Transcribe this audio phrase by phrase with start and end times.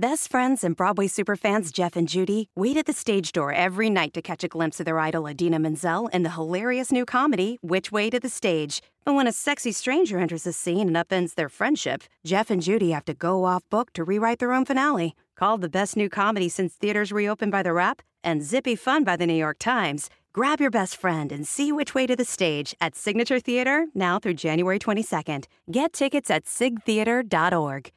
[0.00, 4.14] Best friends and Broadway superfans Jeff and Judy wait at the stage door every night
[4.14, 7.92] to catch a glimpse of their idol Adina Menzel in the hilarious new comedy, Which
[7.92, 8.80] Way to the Stage.
[9.04, 12.92] But when a sexy stranger enters the scene and upends their friendship, Jeff and Judy
[12.92, 15.14] have to go off book to rewrite their own finale.
[15.36, 19.16] Called the best new comedy since theaters reopened by The Rap and zippy fun by
[19.16, 22.74] The New York Times, grab your best friend and see Which Way to the Stage
[22.80, 25.44] at Signature Theater now through January 22nd.
[25.70, 27.90] Get tickets at sigtheater.org.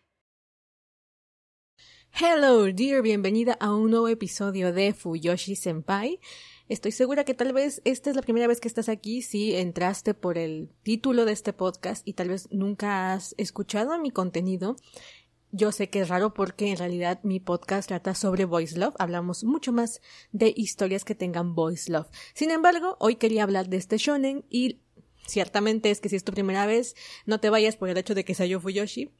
[2.15, 6.19] Hello, dear, bienvenida a un nuevo episodio de Fuyoshi Senpai.
[6.69, 10.13] Estoy segura que tal vez esta es la primera vez que estás aquí si entraste
[10.13, 14.75] por el título de este podcast y tal vez nunca has escuchado mi contenido.
[15.51, 19.43] Yo sé que es raro porque en realidad mi podcast trata sobre voice love, hablamos
[19.43, 19.99] mucho más
[20.31, 22.09] de historias que tengan voice love.
[22.35, 24.82] Sin embargo, hoy quería hablar de este shonen y
[25.25, 26.95] Ciertamente es que si es tu primera vez,
[27.25, 29.11] no te vayas por el hecho de que sea yo Fuyoshi.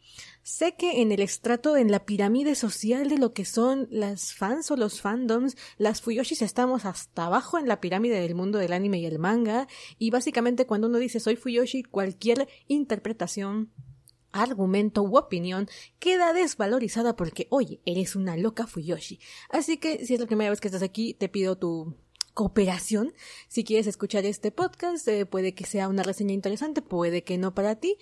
[0.41, 4.69] Sé que en el estrato, en la pirámide social de lo que son las fans
[4.71, 8.99] o los fandoms, las Fuyoshis estamos hasta abajo en la pirámide del mundo del anime
[8.99, 13.71] y el manga, y básicamente cuando uno dice soy Fuyoshi, cualquier interpretación
[14.33, 19.19] argumento u opinión queda desvalorizada porque, oye, eres una loca Fuyoshi.
[19.49, 21.95] Así que si es la primera vez que estás aquí, te pido tu
[22.33, 23.13] cooperación.
[23.47, 27.53] Si quieres escuchar este podcast, eh, puede que sea una reseña interesante, puede que no
[27.53, 27.97] para ti.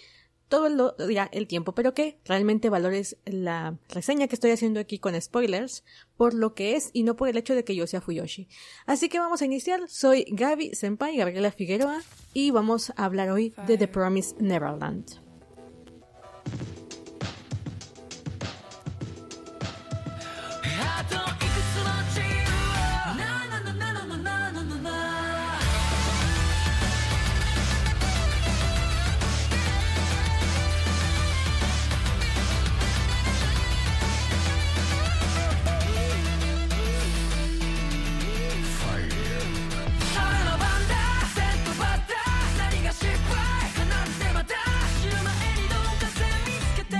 [0.47, 4.99] Todo lo dirá el tiempo, pero que realmente valores la reseña que estoy haciendo aquí
[4.99, 5.85] con spoilers
[6.17, 8.49] por lo que es y no por el hecho de que yo sea Fuyoshi.
[8.85, 9.87] Así que vamos a iniciar.
[9.87, 12.01] Soy Gaby Senpai, Gabriela Figueroa,
[12.33, 15.21] y vamos a hablar hoy de The Promise Neverland.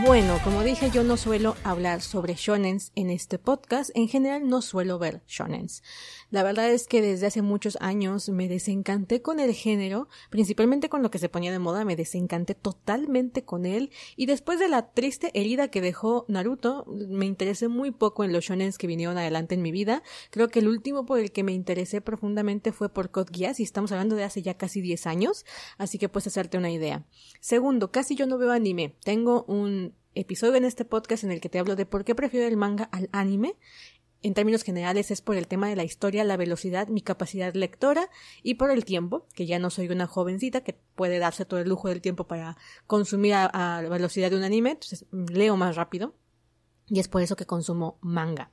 [0.04, 3.92] Bueno, como dije, yo no suelo hablar sobre shonens en este podcast.
[3.94, 5.84] En general no suelo ver shonens.
[6.32, 11.04] La verdad es que desde hace muchos años me desencanté con el género, principalmente con
[11.04, 14.92] lo que se ponía de moda, me desencanté totalmente con él y después de la
[14.92, 19.54] triste herida que dejó Naruto, me interesé muy poco en los shonens que vinieron adelante
[19.54, 20.02] en mi vida.
[20.32, 23.64] Creo que el último por el que me interesé profundamente fue por Code Geass y
[23.64, 25.46] estamos hablando de hace ya casi 10 años,
[25.78, 27.06] así que puedes hacerte una idea.
[27.40, 28.96] Segundo, casi yo no veo anime.
[29.04, 32.48] Tengo un episodio en este podcast en el que te hablo de por qué prefiero
[32.48, 33.56] el manga al anime.
[34.24, 38.08] En términos generales es por el tema de la historia, la velocidad, mi capacidad lectora
[38.44, 41.70] y por el tiempo, que ya no soy una jovencita que puede darse todo el
[41.70, 42.56] lujo del tiempo para
[42.86, 46.14] consumir a, la velocidad de un anime, entonces leo más rápido
[46.88, 48.52] y es por eso que consumo manga.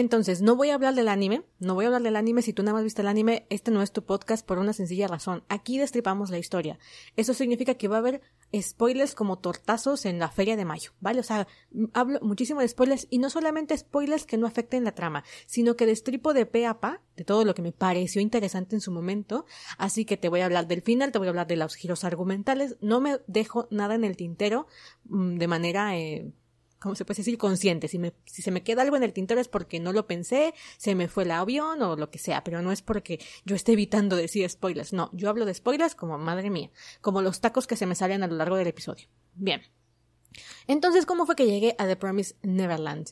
[0.00, 2.62] Entonces, no voy a hablar del anime, no voy a hablar del anime si tú
[2.62, 5.44] nada más viste el anime, este no es tu podcast por una sencilla razón.
[5.50, 6.78] Aquí destripamos la historia.
[7.16, 8.22] Eso significa que va a haber
[8.58, 11.20] spoilers como tortazos en la feria de mayo, ¿vale?
[11.20, 11.46] O sea,
[11.92, 15.84] hablo muchísimo de spoilers y no solamente spoilers que no afecten la trama, sino que
[15.84, 19.44] destripo de pe a pa de todo lo que me pareció interesante en su momento.
[19.76, 22.04] Así que te voy a hablar del final, te voy a hablar de los giros
[22.04, 24.66] argumentales, no me dejo nada en el tintero
[25.04, 26.32] mm, de manera eh,
[26.80, 27.38] ¿cómo se puede decir?
[27.38, 27.86] Consciente.
[27.86, 30.54] Si, me, si se me queda algo en el tintero es porque no lo pensé,
[30.76, 33.72] se me fue el avión o lo que sea, pero no es porque yo esté
[33.72, 34.92] evitando decir spoilers.
[34.92, 36.70] No, yo hablo de spoilers como madre mía,
[37.00, 39.06] como los tacos que se me salen a lo largo del episodio.
[39.34, 39.62] Bien.
[40.66, 43.10] Entonces, ¿cómo fue que llegué a The Promise Neverland?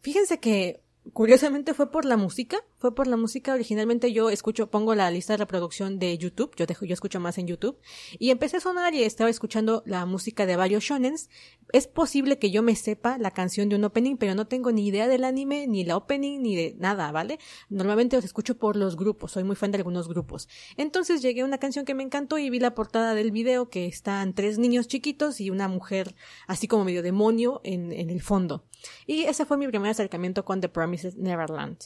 [0.00, 0.82] Fíjense que
[1.12, 3.54] Curiosamente fue por la música, fue por la música.
[3.54, 7.38] Originalmente yo escucho, pongo la lista de reproducción de YouTube, yo dejo, yo escucho más
[7.38, 7.78] en YouTube,
[8.18, 11.30] y empecé a sonar y estaba escuchando la música de varios shonens.
[11.72, 14.84] Es posible que yo me sepa la canción de un opening, pero no tengo ni
[14.84, 17.38] idea del anime, ni la opening, ni de nada, ¿vale?
[17.70, 20.48] Normalmente los escucho por los grupos, soy muy fan de algunos grupos.
[20.76, 23.86] Entonces llegué a una canción que me encantó y vi la portada del video que
[23.86, 26.16] están tres niños chiquitos y una mujer
[26.48, 28.64] así como medio demonio en, en el fondo.
[29.06, 31.78] Y ese fue mi primer acercamiento con The Promises Neverland.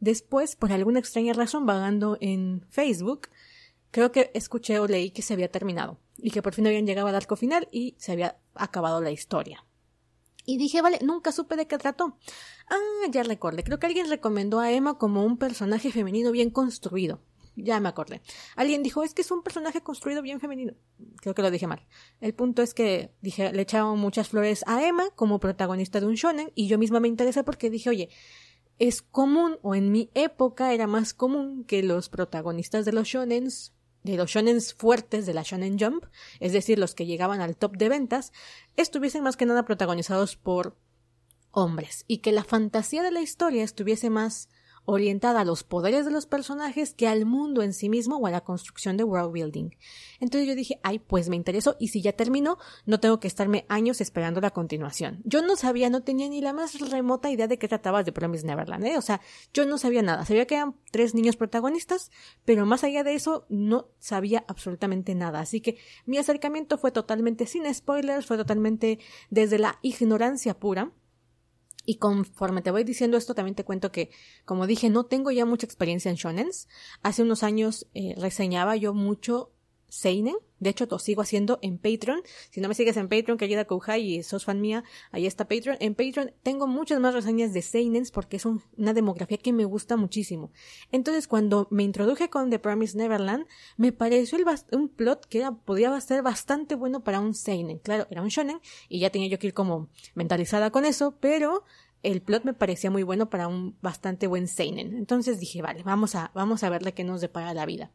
[0.00, 3.28] Después, por alguna extraña razón, vagando en Facebook,
[3.90, 7.08] creo que escuché o leí que se había terminado y que por fin habían llegado
[7.08, 9.64] al arco final y se había acabado la historia.
[10.46, 12.16] Y dije, vale, nunca supe de qué trató.
[12.68, 13.62] Ah, ya recordé.
[13.62, 17.20] Creo que alguien recomendó a Emma como un personaje femenino bien construido.
[17.56, 18.22] Ya me acordé.
[18.56, 20.74] Alguien dijo, es que es un personaje construido bien femenino.
[21.16, 21.86] Creo que lo dije mal.
[22.20, 26.14] El punto es que dije, le echaba muchas flores a Emma como protagonista de un
[26.14, 28.08] shonen y yo misma me interesé porque dije, oye,
[28.80, 33.72] es común o en mi época era más común que los protagonistas de los shonens
[34.02, 36.06] de los shonens fuertes de la Shonen Jump,
[36.40, 38.32] es decir, los que llegaban al top de ventas,
[38.76, 40.74] estuviesen más que nada protagonizados por
[41.50, 44.48] hombres y que la fantasía de la historia estuviese más
[44.90, 48.30] orientada a los poderes de los personajes que al mundo en sí mismo o a
[48.30, 49.70] la construcción de world building.
[50.20, 53.66] Entonces yo dije, ay, pues me interesó y si ya terminó, no tengo que estarme
[53.68, 55.22] años esperando la continuación.
[55.24, 58.46] Yo no sabía, no tenía ni la más remota idea de qué trataba de Promise
[58.46, 58.98] Neverland, ¿eh?
[58.98, 59.20] O sea,
[59.54, 60.24] yo no sabía nada.
[60.24, 62.10] Sabía que eran tres niños protagonistas,
[62.44, 65.40] pero más allá de eso no sabía absolutamente nada.
[65.40, 68.98] Así que mi acercamiento fue totalmente sin spoilers, fue totalmente
[69.30, 70.92] desde la ignorancia pura.
[71.90, 74.10] Y conforme te voy diciendo esto, también te cuento que,
[74.44, 76.68] como dije, no tengo ya mucha experiencia en shonens.
[77.02, 79.50] Hace unos años eh, reseñaba yo mucho
[79.90, 80.36] Seinen.
[80.58, 82.20] De hecho, lo sigo haciendo en Patreon.
[82.50, 85.48] Si no me sigues en Patreon, que ayuda Kouhai y sos fan mía, ahí está
[85.48, 85.78] Patreon.
[85.80, 89.96] En Patreon tengo muchas más reseñas de Seinens porque es una demografía que me gusta
[89.96, 90.52] muchísimo.
[90.92, 93.46] Entonces, cuando me introduje con The Promise Neverland,
[93.76, 97.78] me pareció el un plot que podía ser bastante bueno para un Seinen.
[97.78, 101.64] Claro, era un shonen y ya tenía yo que ir como mentalizada con eso, pero
[102.02, 104.94] el plot me parecía muy bueno para un bastante buen Seinen.
[104.94, 107.90] Entonces dije, vale, vamos a, vamos a verle qué nos depara la vida.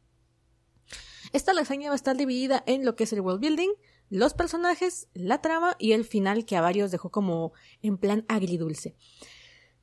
[1.35, 3.71] Esta lasaña va a estar dividida en lo que es el world building,
[4.09, 7.51] los personajes, la trama y el final que a varios dejó como
[7.81, 8.95] en plan agridulce.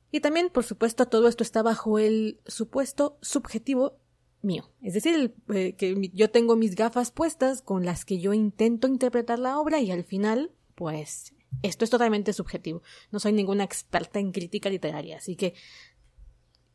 [0.09, 3.99] Y también, por supuesto, todo esto está bajo el supuesto subjetivo
[4.41, 4.71] mío.
[4.81, 9.37] Es decir, eh, que yo tengo mis gafas puestas con las que yo intento interpretar
[9.37, 12.81] la obra y al final, pues, esto es totalmente subjetivo.
[13.11, 15.53] No soy ninguna experta en crítica literaria, así que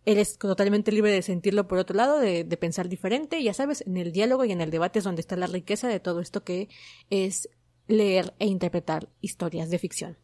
[0.05, 4.13] eres totalmente libre de sentirlo por otro lado, de, pensar diferente, ya sabes, en el
[4.13, 6.69] diálogo y en el debate es donde está la riqueza de todo esto que
[7.11, 7.49] es
[7.87, 10.19] leer e interpretar historias de ficción.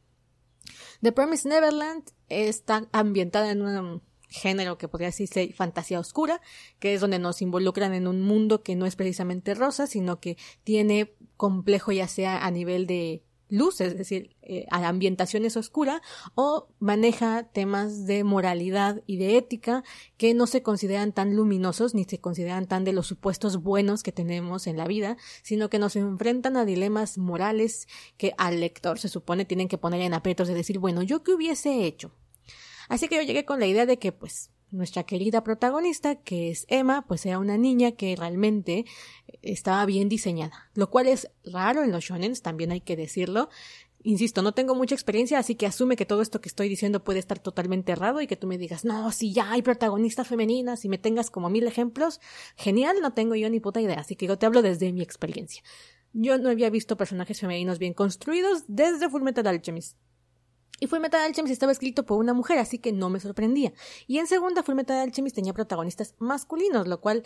[1.03, 6.41] The Promised Neverland está ambientada en un género que podría decirse fantasía oscura,
[6.79, 10.37] que es donde nos involucran en un mundo que no es precisamente rosa, sino que
[10.65, 13.23] tiene complejo ya sea a nivel de
[13.55, 16.03] luz, es decir, eh, a la ambientación es oscura,
[16.35, 19.85] o maneja temas de moralidad y de ética
[20.17, 24.13] que no se consideran tan luminosos ni se consideran tan de los supuestos buenos que
[24.13, 29.09] tenemos en la vida, sino que nos enfrentan a dilemas morales que al lector se
[29.09, 32.13] supone tienen que poner en aprietos de decir, bueno, ¿yo qué hubiese hecho?
[32.89, 36.67] Así que yo llegué con la idea de que, pues, nuestra querida protagonista, que es
[36.69, 38.85] Emma, pues era una niña que realmente
[39.43, 43.49] estaba bien diseñada, lo cual es raro en los shonens, también hay que decirlo.
[44.03, 47.19] Insisto, no tengo mucha experiencia, así que asume que todo esto que estoy diciendo puede
[47.21, 50.91] estar totalmente errado y que tú me digas, no, si ya hay protagonistas femeninas y
[50.91, 52.21] me tengas como mil ejemplos,
[52.57, 55.63] genial, no tengo yo ni puta idea, así que yo te hablo desde mi experiencia.
[56.13, 59.97] Yo no había visto personajes femeninos bien construidos desde Fullmetal Alchemist.
[60.81, 63.73] Y Fullmetal Alchemist estaba escrito por una mujer, así que no me sorprendía.
[64.07, 67.25] Y en segunda, Fullmetal Alchemist tenía protagonistas masculinos, lo cual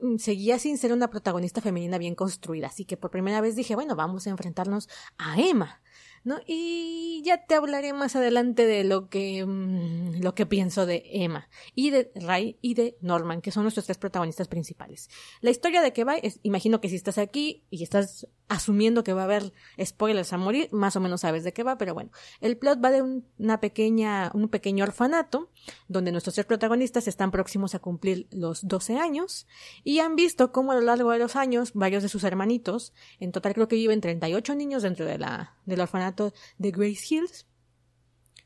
[0.00, 2.66] mm, seguía sin ser una protagonista femenina bien construida.
[2.66, 4.88] Así que por primera vez dije, bueno, vamos a enfrentarnos
[5.18, 5.80] a Emma.
[6.22, 6.38] ¿No?
[6.46, 11.48] Y ya te hablaré más adelante de lo que, mm, lo que pienso de Emma
[11.74, 15.08] y de Ray y de Norman, que son nuestros tres protagonistas principales.
[15.40, 19.12] La historia de que va es, imagino que si estás aquí y estás asumiendo que
[19.12, 19.52] va a haber
[19.82, 22.90] spoilers a morir, más o menos sabes de qué va, pero bueno, el plot va
[22.90, 25.50] de una pequeña, un pequeño orfanato
[25.88, 29.46] donde nuestros tres protagonistas están próximos a cumplir los 12 años
[29.84, 33.30] y han visto cómo a lo largo de los años varios de sus hermanitos, en
[33.30, 37.46] total creo que viven 38 niños dentro de la, del orfanato de Grace Hills,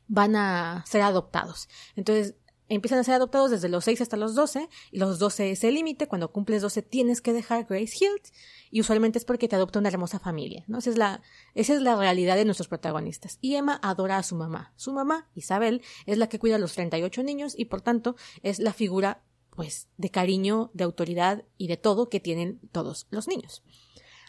[0.07, 1.67] van a ser adoptados.
[1.95, 2.35] Entonces,
[2.67, 5.75] empiezan a ser adoptados desde los 6 hasta los 12, y los 12 es el
[5.75, 8.33] límite, cuando cumples 12 tienes que dejar Grace Hills,
[8.71, 10.79] y usualmente es porque te adopta una hermosa familia, ¿no?
[10.79, 11.21] Esa es la,
[11.53, 13.37] esa es la realidad de nuestros protagonistas.
[13.41, 14.73] Y Emma adora a su mamá.
[14.75, 18.59] Su mamá, Isabel, es la que cuida a los 38 niños y por tanto es
[18.59, 23.63] la figura, pues, de cariño, de autoridad y de todo que tienen todos los niños.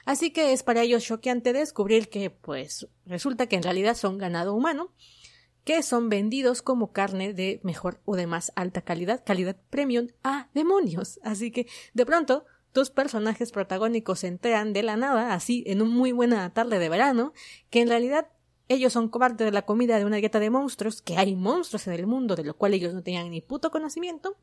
[0.06, 4.54] Así que es para ellos choqueante descubrir que, pues, resulta que en realidad son ganado
[4.54, 4.94] humano,
[5.64, 10.48] que son vendidos como carne de mejor o de más alta calidad, calidad premium, a
[10.54, 11.18] demonios.
[11.24, 15.90] Así que, de pronto, tus personajes protagónicos se enteran de la nada, así en un
[15.90, 17.32] muy buena tarde de verano,
[17.68, 18.28] que en realidad
[18.68, 21.94] ellos son parte de la comida de una dieta de monstruos, que hay monstruos en
[21.94, 24.36] el mundo de lo cual ellos no tenían ni puto conocimiento,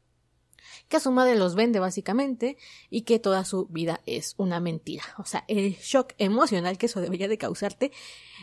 [0.88, 2.58] que a su madre los vende básicamente
[2.90, 5.04] y que toda su vida es una mentira.
[5.18, 7.92] O sea, el shock emocional que eso debería de causarte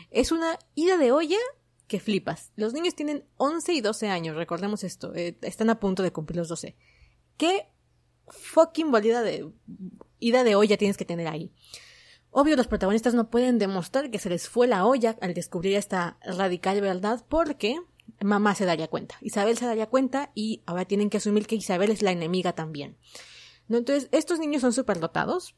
[0.09, 1.37] es una ida de olla
[1.87, 2.51] que flipas.
[2.55, 6.37] Los niños tienen 11 y 12 años, recordemos esto, eh, están a punto de cumplir
[6.37, 6.75] los 12.
[7.37, 7.67] ¿Qué
[8.27, 9.49] fucking bolida de
[10.19, 11.51] ida de olla tienes que tener ahí?
[12.29, 16.17] Obvio, los protagonistas no pueden demostrar que se les fue la olla al descubrir esta
[16.23, 17.81] radical verdad porque
[18.21, 21.91] mamá se daría cuenta, Isabel se daría cuenta y ahora tienen que asumir que Isabel
[21.91, 22.97] es la enemiga también.
[23.67, 23.77] ¿No?
[23.77, 25.55] Entonces, estos niños son superdotados,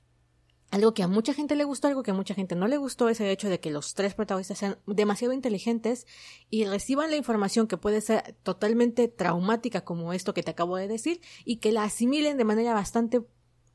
[0.74, 3.08] algo que a mucha gente le gustó, algo que a mucha gente no le gustó
[3.08, 6.08] es el hecho de que los tres protagonistas sean demasiado inteligentes
[6.50, 10.88] y reciban la información que puede ser totalmente traumática como esto que te acabo de
[10.88, 13.22] decir y que la asimilen de manera bastante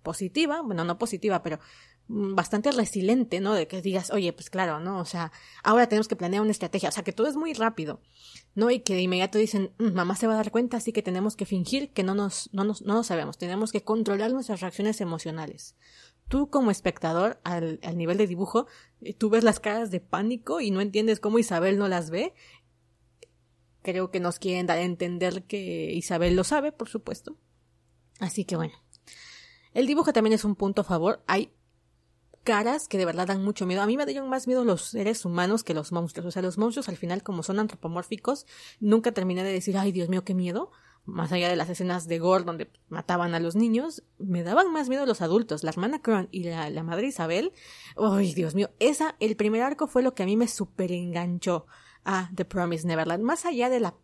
[0.03, 1.61] positiva, bueno, no positiva, pero
[2.09, 3.55] bastante resiliente, ¿no?
[3.55, 4.99] De que digas, oye, pues claro, ¿no?
[4.99, 5.31] O sea,
[5.63, 8.01] ahora tenemos que planear una estrategia, o sea, que todo es muy rápido,
[8.55, 8.71] ¿no?
[8.71, 11.37] Y que de inmediato dicen, mm, mamá se va a dar cuenta, así que tenemos
[11.37, 15.01] que fingir que no nos, no nos, no nos sabemos, tenemos que controlar nuestras reacciones
[15.01, 15.77] emocionales
[16.29, 18.67] tú como espectador al, nivel de dibujo,
[19.01, 22.35] eh, tú ves las caras de pánico y no entiendes cómo Isabel no las ve.
[23.83, 27.37] Creo que nos quieren dar a entender que Isabel lo sabe, por supuesto.
[28.21, 28.75] Así que bueno.
[29.73, 31.23] El dibujo también es un punto a favor.
[31.27, 31.53] Hay
[32.49, 33.83] caras que de verdad dan mucho miedo.
[33.83, 36.29] A mí me dieron más miedo los seres humanos que los monstruos.
[36.29, 38.47] O sea, los monstruos al final, como son antropomórficos,
[38.81, 40.71] nunca terminé de decir, ay Dios mío, qué miedo
[41.05, 44.89] más allá de las escenas de gore donde mataban a los niños, me daban más
[44.89, 47.53] miedo los adultos, la hermana Cron y la, madre Isabel.
[47.97, 48.71] ¡Ay, Dios mío!
[48.79, 51.67] Esa, el primer arco fue lo que a mí me super enganchó
[52.05, 53.25] a The Promise Neverland.
[53.25, 53.95] Más allá de la,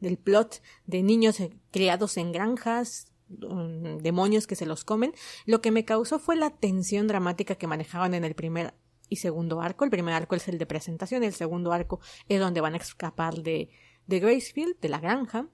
[0.00, 5.12] del plot de niños eh, criados en granjas, mm, demonios que se los comen,
[5.46, 8.74] lo que me causó fue la tensión dramática que manejaban en el primer
[9.08, 9.84] y segundo arco.
[9.84, 13.42] El primer arco es el de presentación, el segundo arco es donde van a escapar
[13.42, 13.70] de,
[14.06, 15.48] de Gracefield, de la granja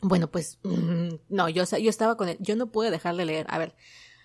[0.00, 3.46] bueno, pues mm, no, yo, yo estaba con él, yo no pude dejar de leer.
[3.48, 3.74] A ver,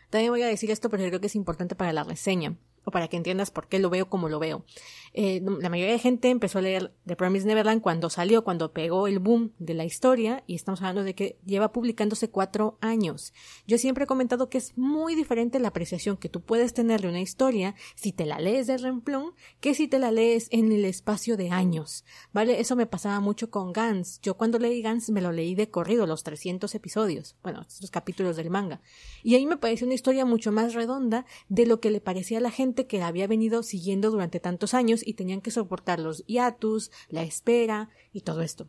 [0.10, 3.08] también voy a decir esto, pero creo que es importante para la reseña o para
[3.08, 4.66] que entiendas por qué lo veo como lo veo.
[5.14, 9.08] Eh, la mayoría de gente empezó a leer The Promised Neverland cuando salió, cuando pegó
[9.08, 13.34] el boom de la historia, y estamos hablando de que lleva publicándose cuatro años.
[13.68, 17.10] Yo siempre he comentado que es muy diferente la apreciación que tú puedes tener de
[17.10, 20.86] una historia si te la lees de remplón que si te la lees en el
[20.86, 22.06] espacio de años.
[22.34, 22.60] ¿Vale?
[22.60, 24.20] Eso me pasaba mucho con Gans.
[24.22, 28.36] Yo cuando leí Gans me lo leí de corrido, los 300 episodios, bueno, los capítulos
[28.36, 28.82] del manga.
[29.22, 32.42] Y ahí me pareció una historia mucho más redonda de lo que le parecía a
[32.42, 36.92] la gente que había venido siguiendo durante tantos años y tenían que soportar los hiatus,
[37.10, 38.68] la espera y todo esto.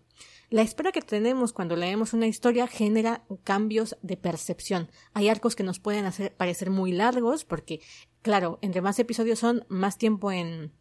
[0.50, 4.90] La espera que tenemos cuando leemos una historia genera cambios de percepción.
[5.12, 7.80] Hay arcos que nos pueden hacer parecer muy largos porque,
[8.22, 10.72] claro, entre más episodios son, más tiempo en,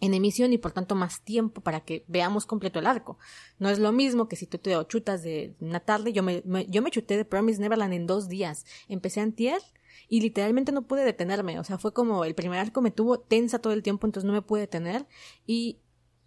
[0.00, 3.18] en emisión y por tanto más tiempo para que veamos completo el arco.
[3.58, 6.42] No es lo mismo que si tú te chutas de una tarde, yo me,
[6.90, 8.64] chuté de Promise Neverland en dos días.
[8.88, 9.60] Empecé antier
[10.14, 13.58] y literalmente no pude detenerme, o sea, fue como el primer arco me tuvo tensa
[13.58, 15.08] todo el tiempo, entonces no me pude detener
[15.44, 15.80] y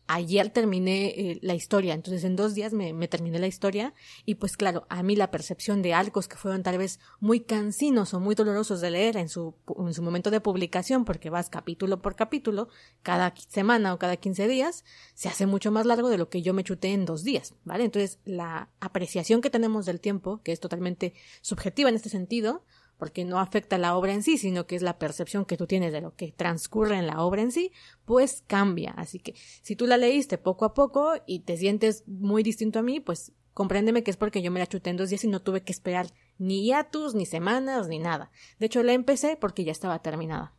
[0.08, 3.94] ayer terminé eh, la historia, entonces en dos días me, me, terminé la historia
[4.26, 8.14] y pues claro, a mí la percepción de arcos que fueron tal vez muy cansinos
[8.14, 12.02] o muy dolorosos de leer en su, en su momento de publicación, porque vas capítulo
[12.02, 12.68] por capítulo,
[13.04, 16.54] cada semana o cada 15 días, se hace mucho más largo de lo que yo
[16.54, 17.86] me chuté en dos días, ¿vale?
[17.86, 22.66] Entonces la apreciación que tenemos del tiempo, que es totalmente subjetiva en este sentido,
[22.98, 25.94] porque no afecta la obra en sí, sino que es la percepción que tú tienes
[25.94, 27.72] de lo que transcurre en la obra en sí,
[28.06, 28.92] pues cambia.
[28.98, 32.84] Así que si tú la leíste poco a poco y te sientes muy distinto a
[32.84, 35.42] mí, pues compréndeme que es porque yo me la chuté en dos días y no
[35.42, 38.32] tuve que esperar ni hiatus, ni semanas, ni nada.
[38.60, 40.54] De hecho, la empecé porque ya estaba terminada.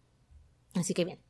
[0.74, 1.20] Así que bien.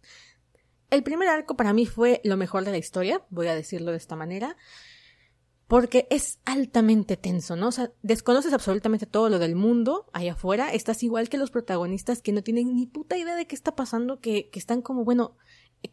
[0.90, 3.98] El primer arco para mí fue lo mejor de la historia, voy a decirlo de
[3.98, 4.56] esta manera
[5.68, 7.68] porque es altamente tenso, ¿no?
[7.68, 12.22] O sea, desconoces absolutamente todo lo del mundo allá afuera, estás igual que los protagonistas
[12.22, 15.36] que no tienen ni puta idea de qué está pasando, que, que están como, bueno,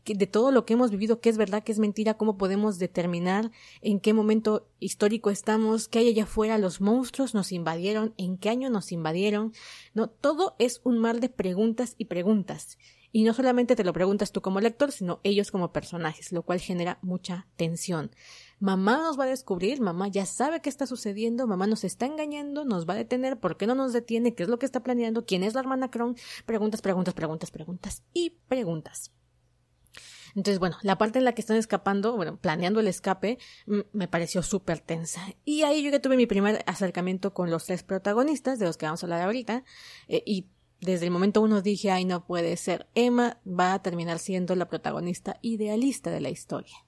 [0.06, 3.52] de todo lo que hemos vivido, qué es verdad, qué es mentira, cómo podemos determinar
[3.82, 8.50] en qué momento histórico estamos, qué hay allá afuera, los monstruos nos invadieron, en qué
[8.50, 9.54] año nos invadieron,
[9.94, 12.78] no, todo es un mar de preguntas y preguntas.
[13.12, 16.60] Y no solamente te lo preguntas tú como lector, sino ellos como personajes, lo cual
[16.60, 18.12] genera mucha tensión.
[18.60, 22.64] Mamá nos va a descubrir, mamá ya sabe qué está sucediendo, mamá nos está engañando,
[22.64, 24.34] nos va a detener, ¿por qué no nos detiene?
[24.34, 25.26] ¿Qué es lo que está planeando?
[25.26, 26.16] ¿Quién es la hermana Cron?
[26.46, 29.12] Preguntas, preguntas, preguntas, preguntas y preguntas.
[30.36, 34.44] Entonces, bueno, la parte en la que están escapando, bueno, planeando el escape, me pareció
[34.44, 35.22] súper tensa.
[35.46, 38.86] Y ahí yo ya tuve mi primer acercamiento con los tres protagonistas, de los que
[38.86, 39.64] vamos a hablar ahorita,
[40.10, 40.50] eh, y
[40.82, 42.88] desde el momento uno dije, ay, no puede ser.
[42.96, 46.85] Emma va a terminar siendo la protagonista idealista de la historia.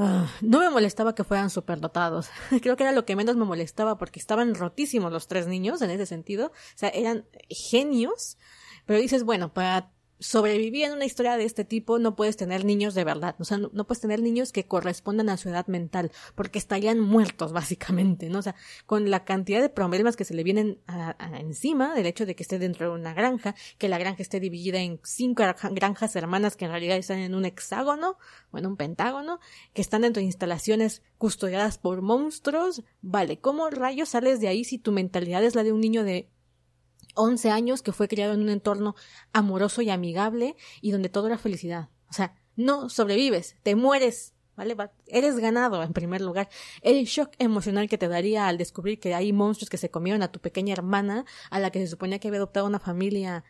[0.00, 2.30] Ah, no me molestaba que fueran superdotados.
[2.62, 5.90] Creo que era lo que menos me molestaba porque estaban rotísimos los tres niños en
[5.90, 6.46] ese sentido.
[6.46, 8.38] O sea, eran genios.
[8.86, 12.94] Pero dices, bueno, para sobrevivir en una historia de este tipo no puedes tener niños
[12.94, 16.58] de verdad, o sea, no, puedes tener niños que correspondan a su edad mental, porque
[16.58, 18.40] estarían muertos básicamente, ¿no?
[18.40, 18.54] O sea,
[18.86, 22.42] con la cantidad de problemas que se le vienen a, encima del hecho de que
[22.42, 26.64] esté dentro de una granja, que la granja esté dividida en cinco granjas hermanas que
[26.64, 28.18] en realidad están en un hexágono
[28.50, 29.40] o en un pentágono,
[29.72, 34.78] que están dentro de instalaciones custodiadas por monstruos, vale, ¿cómo rayos sales de ahí si
[34.78, 36.28] tu mentalidad es la de un niño de
[37.14, 38.94] 11 años que fue criado en un entorno
[39.32, 41.88] amoroso y amigable y donde todo era felicidad.
[42.08, 44.76] O sea, no sobrevives, te mueres, ¿vale?
[45.06, 46.48] Eres ganado en primer lugar.
[46.82, 50.32] El shock emocional que te daría al descubrir que hay monstruos que se comieron a
[50.32, 53.44] tu pequeña hermana, a la que se suponía que había adoptado una familia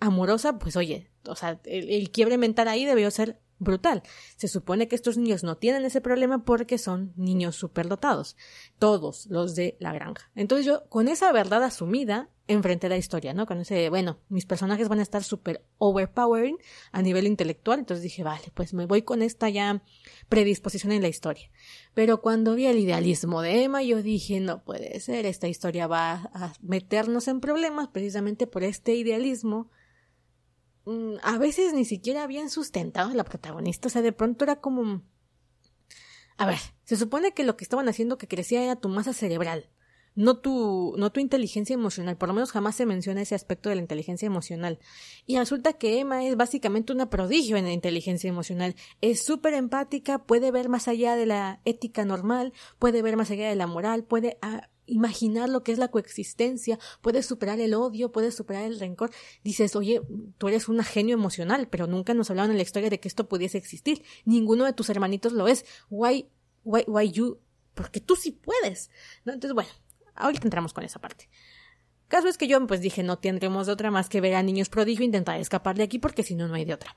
[0.00, 4.02] amorosa, pues oye, o sea, el, el quiebre mental ahí debió ser brutal.
[4.36, 8.36] Se supone que estos niños no tienen ese problema porque son niños superdotados.
[8.78, 10.30] Todos los de la granja.
[10.34, 13.46] Entonces yo, con esa verdad asumida, enfrenté la historia, ¿no?
[13.46, 16.58] Con ese, bueno, mis personajes van a estar súper overpowering
[16.92, 17.78] a nivel intelectual.
[17.78, 19.82] Entonces dije, vale, pues me voy con esta ya
[20.28, 21.50] predisposición en la historia.
[21.94, 26.30] Pero cuando vi el idealismo de Emma, yo dije, no puede ser, esta historia va
[26.32, 29.70] a meternos en problemas precisamente por este idealismo
[31.22, 35.02] a veces ni siquiera habían sustentado a la protagonista, o sea, de pronto era como...
[36.36, 39.70] A ver, se supone que lo que estaban haciendo que crecía era tu masa cerebral,
[40.14, 43.76] no tu, no tu inteligencia emocional, por lo menos jamás se menciona ese aspecto de
[43.76, 44.78] la inteligencia emocional.
[45.26, 50.24] Y resulta que Emma es básicamente una prodigio en la inteligencia emocional, es súper empática,
[50.24, 54.04] puede ver más allá de la ética normal, puede ver más allá de la moral,
[54.04, 58.78] puede ah, imaginar lo que es la coexistencia, puedes superar el odio, puedes superar el
[58.78, 59.10] rencor.
[59.44, 60.02] Dices, oye,
[60.38, 63.28] tú eres un genio emocional, pero nunca nos hablaban en la historia de que esto
[63.28, 64.02] pudiese existir.
[64.24, 65.64] Ninguno de tus hermanitos lo es.
[65.90, 66.28] Why,
[66.64, 67.40] why, why you?
[67.74, 68.90] Porque tú sí puedes.
[69.24, 69.32] ¿No?
[69.32, 69.70] Entonces, bueno,
[70.14, 71.28] ahorita entramos con esa parte.
[72.08, 75.04] Caso es que yo pues dije, no tendremos otra más que ver a niños prodigio
[75.04, 76.96] intentar escapar de aquí porque si no, no hay de otra.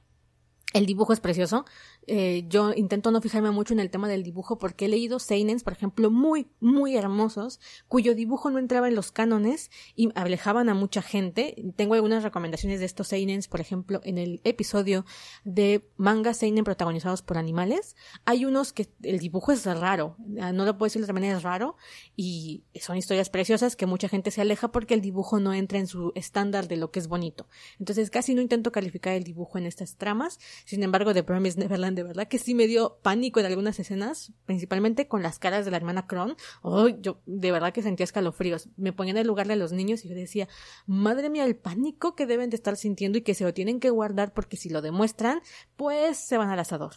[0.71, 1.65] El dibujo es precioso.
[2.05, 5.63] Eh, yo intento no fijarme mucho en el tema del dibujo porque he leído seinens,
[5.63, 10.75] por ejemplo, muy, muy hermosos, cuyo dibujo no entraba en los cánones y alejaban a
[10.75, 11.55] mucha gente.
[11.75, 15.05] Tengo algunas recomendaciones de estos seinens, por ejemplo, en el episodio
[15.43, 17.95] de manga seinen protagonizados por animales.
[18.25, 21.37] Hay unos que el dibujo es raro, ah, no lo puedo decir de otra manera,
[21.37, 21.77] es raro
[22.15, 25.87] y son historias preciosas que mucha gente se aleja porque el dibujo no entra en
[25.87, 27.47] su estándar de lo que es bonito.
[27.79, 31.95] Entonces casi no intento calificar el dibujo en estas tramas sin embargo, The Promised Neverland,
[31.95, 35.71] de verdad que sí me dio pánico en algunas escenas, principalmente con las caras de
[35.71, 36.35] la hermana Kron.
[36.61, 38.69] Oh, yo de verdad que sentía escalofríos.
[38.77, 40.47] Me ponía en el lugar de los niños y yo decía,
[40.85, 43.89] madre mía, el pánico que deben de estar sintiendo y que se lo tienen que
[43.89, 45.41] guardar porque si lo demuestran,
[45.75, 46.93] pues se van al asador.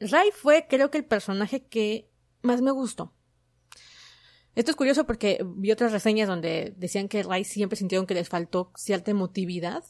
[0.00, 2.10] Rai fue, creo que, el personaje que
[2.42, 3.14] más me gustó.
[4.54, 8.28] Esto es curioso porque vi otras reseñas donde decían que Rai siempre sintieron que les
[8.28, 9.84] faltó cierta emotividad,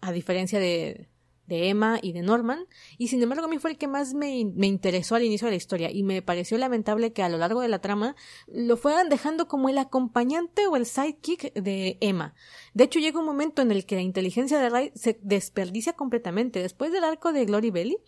[0.00, 1.10] a diferencia de,
[1.48, 2.66] de Emma y de Norman,
[2.98, 5.52] y sin embargo a mí fue el que más me, me, interesó al inicio de
[5.52, 8.14] la historia, y me pareció lamentable que a lo largo de la trama
[8.46, 12.34] lo fueran dejando como el acompañante o el sidekick de Emma.
[12.74, 16.60] De hecho, llega un momento en el que la inteligencia de Ray se desperdicia completamente.
[16.60, 17.98] Después del arco de Glory Belly,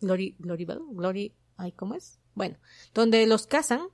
[0.00, 2.18] Glory, Glory Bell, Glory, ay, ¿cómo es?
[2.34, 2.58] Bueno,
[2.94, 3.88] donde los cazan,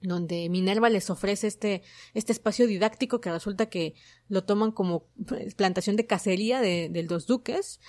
[0.00, 1.82] donde Minerva les ofrece este,
[2.14, 3.94] este espacio didáctico que resulta que
[4.28, 5.06] lo toman como
[5.56, 7.80] plantación de cacería de, de los duques,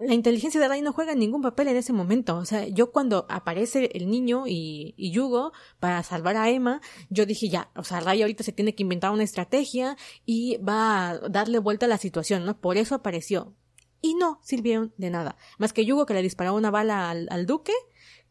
[0.00, 2.36] la inteligencia de Ray no juega ningún papel en ese momento.
[2.36, 7.48] O sea, yo cuando aparece el niño y, Yugo para salvar a Emma, yo dije
[7.48, 11.58] ya, o sea, Ray ahorita se tiene que inventar una estrategia y va a darle
[11.58, 12.60] vuelta a la situación, ¿no?
[12.60, 13.54] Por eso apareció.
[14.00, 15.36] Y no sirvieron de nada.
[15.58, 17.72] Más que Yugo que le disparó una bala al, al duque,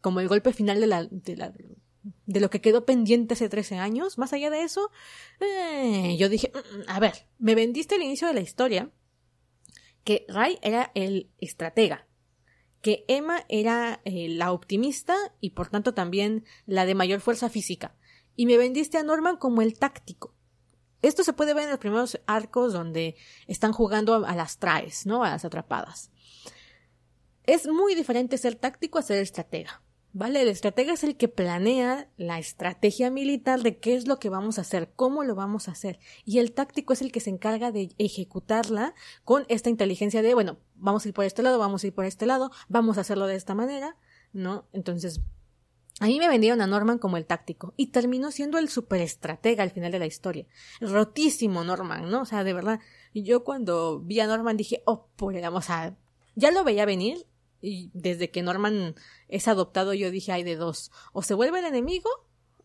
[0.02, 1.54] como el golpe final de la, de la,
[2.26, 4.18] de lo que quedó pendiente hace 13 años.
[4.18, 4.92] Más allá de eso,
[5.40, 8.92] eh, yo dije, mm, mm, a ver, me vendiste el inicio de la historia
[10.04, 12.08] que Ray era el estratega,
[12.82, 17.96] que Emma era eh, la optimista y por tanto también la de mayor fuerza física,
[18.36, 20.34] y me vendiste a Norman como el táctico.
[21.02, 23.16] Esto se puede ver en los primeros arcos donde
[23.48, 25.24] están jugando a las traes, ¿no?
[25.24, 26.12] A las atrapadas.
[27.44, 29.82] Es muy diferente ser táctico a ser estratega.
[30.14, 30.42] ¿Vale?
[30.42, 34.58] El estratega es el que planea la estrategia militar de qué es lo que vamos
[34.58, 36.00] a hacer, cómo lo vamos a hacer.
[36.26, 38.94] Y el táctico es el que se encarga de ejecutarla
[39.24, 42.04] con esta inteligencia de, bueno, vamos a ir por este lado, vamos a ir por
[42.04, 43.96] este lado, vamos a hacerlo de esta manera,
[44.34, 44.68] ¿no?
[44.74, 45.22] Entonces,
[46.02, 49.94] ahí me vendieron a Norman como el táctico y terminó siendo el superestratega al final
[49.94, 50.46] de la historia.
[50.82, 52.24] Rotísimo Norman, ¿no?
[52.24, 52.82] O sea, de verdad,
[53.14, 55.96] yo cuando vi a Norman dije, oh, por el sea,
[56.36, 57.26] ya lo veía venir
[57.62, 58.96] y desde que Norman
[59.28, 62.10] es adoptado yo dije hay de dos o se vuelve el enemigo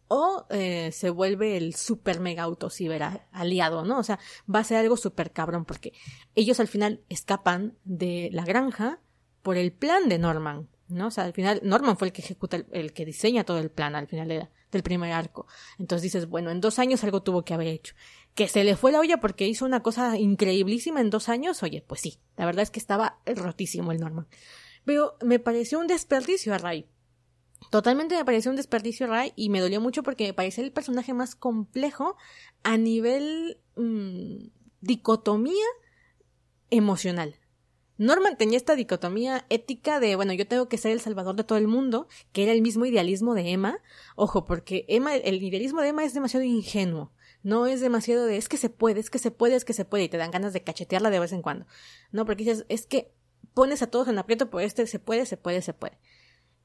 [0.09, 3.98] o eh, se vuelve el super mega autociber aliado, ¿no?
[3.98, 4.18] O sea,
[4.52, 5.92] va a ser algo super cabrón porque
[6.35, 9.00] ellos al final escapan de la granja
[9.42, 11.09] por el plan de Norman, ¿no?
[11.09, 13.96] O sea, al final Norman fue el que ejecuta, el, que diseña todo el plan
[13.96, 15.46] al final del primer arco.
[15.78, 17.94] Entonces dices, bueno, en dos años algo tuvo que haber hecho.
[18.35, 21.82] Que se le fue la olla porque hizo una cosa increíblísima en dos años, oye,
[21.87, 24.28] pues sí, la verdad es que estaba rotísimo el Norman
[24.87, 26.87] pero me pareció un desperdicio a Ray.
[27.70, 31.12] Totalmente me pareció un desperdicio Ray y me dolió mucho porque me parecía el personaje
[31.12, 32.16] más complejo
[32.62, 34.49] a nivel mm,
[34.81, 35.64] dicotomía
[36.70, 37.35] emocional.
[37.99, 41.59] Norman tenía esta dicotomía ética de, bueno, yo tengo que ser el salvador de todo
[41.59, 43.79] el mundo, que era el mismo idealismo de Emma.
[44.14, 47.12] Ojo, porque Emma, el idealismo de Emma es demasiado ingenuo.
[47.42, 49.87] No es demasiado de, es que se puede, es que se puede, es que se
[49.87, 51.66] puede, y te dan ganas de cachetearla de vez en cuando.
[52.12, 53.14] No, porque dices, es que
[53.57, 55.99] pones a todos en aprieto por este, se puede, se puede, se puede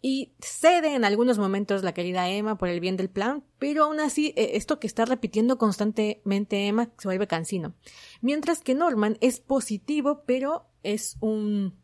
[0.01, 3.99] y cede en algunos momentos la querida Emma por el bien del plan, pero aún
[3.99, 7.75] así eh, esto que está repitiendo constantemente Emma se vuelve cansino.
[8.19, 11.79] Mientras que Norman es positivo, pero es un,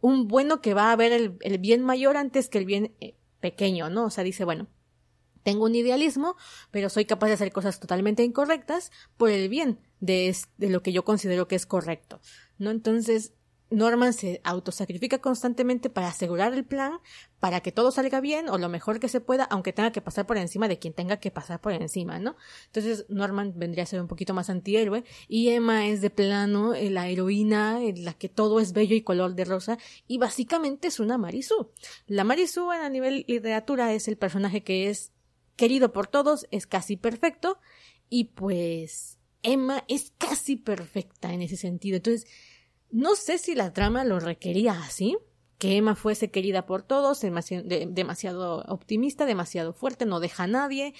[0.00, 3.88] un bueno que va a ver el, bien mayor antes que el bien eh, pequeño,
[3.88, 4.04] ¿no?
[4.04, 4.68] O sea, dice, bueno,
[5.42, 6.36] tengo un idealismo,
[6.70, 10.92] pero soy capaz de hacer cosas totalmente incorrectas por el bien de, de lo que
[10.92, 12.20] yo considero que es correcto,
[12.58, 12.70] ¿no?
[12.70, 13.32] Entonces,
[13.70, 16.98] Norman se autosacrifica constantemente para asegurar el plan,
[17.40, 20.26] para que todo salga bien o lo mejor que se pueda, aunque tenga que pasar
[20.26, 22.36] por encima de quien tenga que pasar por encima, ¿no?
[22.66, 26.90] Entonces Norman vendría a ser un poquito más antihéroe y Emma es de plano eh,
[26.90, 31.00] la heroína en la que todo es bello y color de rosa y básicamente es
[31.00, 31.70] una Marisú.
[32.06, 35.12] La Marisú a nivel literatura es el personaje que es
[35.56, 37.58] querido por todos, es casi perfecto
[38.08, 41.96] y pues Emma es casi perfecta en ese sentido.
[41.96, 42.26] Entonces,
[42.94, 45.18] no sé si la trama lo requería así,
[45.58, 50.94] que Emma fuese querida por todos, demasiado, optimista, demasiado fuerte, no deja a nadie,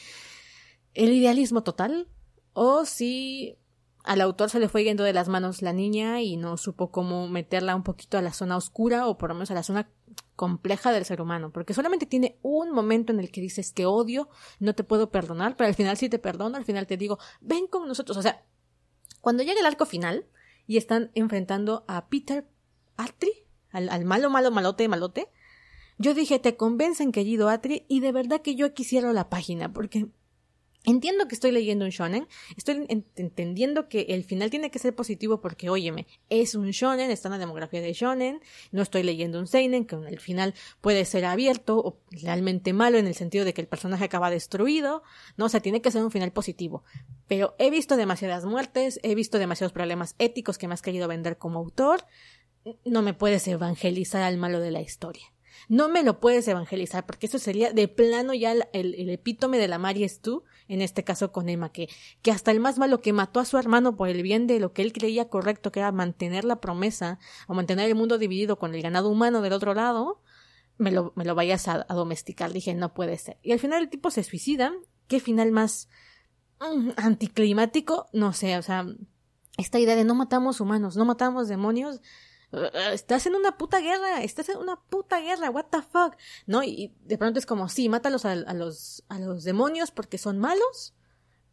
[0.95, 2.09] el idealismo total,
[2.53, 3.59] o si
[4.03, 7.29] al autor se le fue yendo de las manos la niña y no supo cómo
[7.29, 9.89] meterla un poquito a la zona oscura o por lo menos a la zona
[10.35, 14.29] compleja del ser humano, porque solamente tiene un momento en el que dices que odio,
[14.59, 17.69] no te puedo perdonar, pero al final sí te perdono, al final te digo, ven
[17.69, 18.45] con nosotros, o sea,
[19.21, 20.27] cuando llega el arco final,
[20.67, 22.47] y están enfrentando a Peter
[22.97, 23.33] Atri,
[23.71, 25.29] al, malo, malo, malote, malote.
[25.99, 30.09] Yo dije, te convencen, querido Atri, y de verdad que yo quisiera la página, porque
[30.87, 35.41] Entiendo que estoy leyendo un shonen, estoy entendiendo que el final tiene que ser positivo
[35.41, 39.47] porque, óyeme, es un shonen, está en la demografía de shonen, no estoy leyendo un
[39.47, 43.63] seinen, que el final puede ser abierto o realmente malo en el sentido de que
[43.63, 45.03] el personaje acaba destruido,
[45.39, 46.85] no, o sea, tiene que ser un final positivo.
[47.29, 51.39] Pero he visto demasiadas muertes, he visto demasiados problemas éticos que me has querido vender
[51.39, 52.05] como autor,
[52.85, 55.33] no me puedes evangelizar al malo de la historia.
[55.69, 59.79] No me lo puedes evangelizar porque eso sería de plano ya el, epítome de la
[59.79, 61.89] Mari es tú, en este caso con Emma, que,
[62.23, 64.73] que hasta el más malo que mató a su hermano por el bien de lo
[64.73, 68.75] que él creía correcto, que era mantener la promesa o mantener el mundo dividido con
[68.75, 70.23] el ganado humano del otro lado,
[70.79, 72.53] me lo, me lo vayas a, domesticar.
[72.53, 73.39] Dije, no puede ser.
[73.43, 74.73] Y al final el tipo se suicida.
[75.07, 75.89] ¿Qué final más
[76.61, 78.07] mm, anticlimático?
[78.13, 78.87] No sé, o sea,
[79.59, 82.01] esta idea de no matamos humanos, no matamos demonios,
[82.93, 86.63] estás en una puta guerra, estás en una puta guerra, what the fuck, ¿no?
[86.63, 90.95] Y de pronto es como, sí, mátalos a, los, a los demonios porque son malos,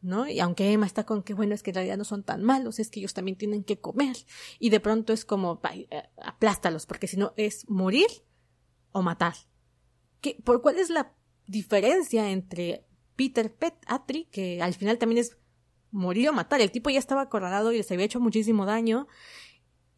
[0.02, 0.28] ¿no?
[0.28, 2.80] Y aunque Emma está con que, bueno, es que en realidad no son tan malos,
[2.80, 4.16] es que ellos también tienen que comer.
[4.60, 5.88] Y de pronto es como, eh,
[6.24, 8.08] aplástalos, porque si no es morir
[8.92, 9.36] o matar.
[10.22, 11.16] ¿Qué, ¿Por cuál es la
[11.48, 12.86] diferencia entre
[13.16, 15.38] Peter Pet Atri, que al final también es
[15.92, 16.62] morir o matar?
[16.62, 19.08] El tipo ya estaba acorralado y les había hecho muchísimo daño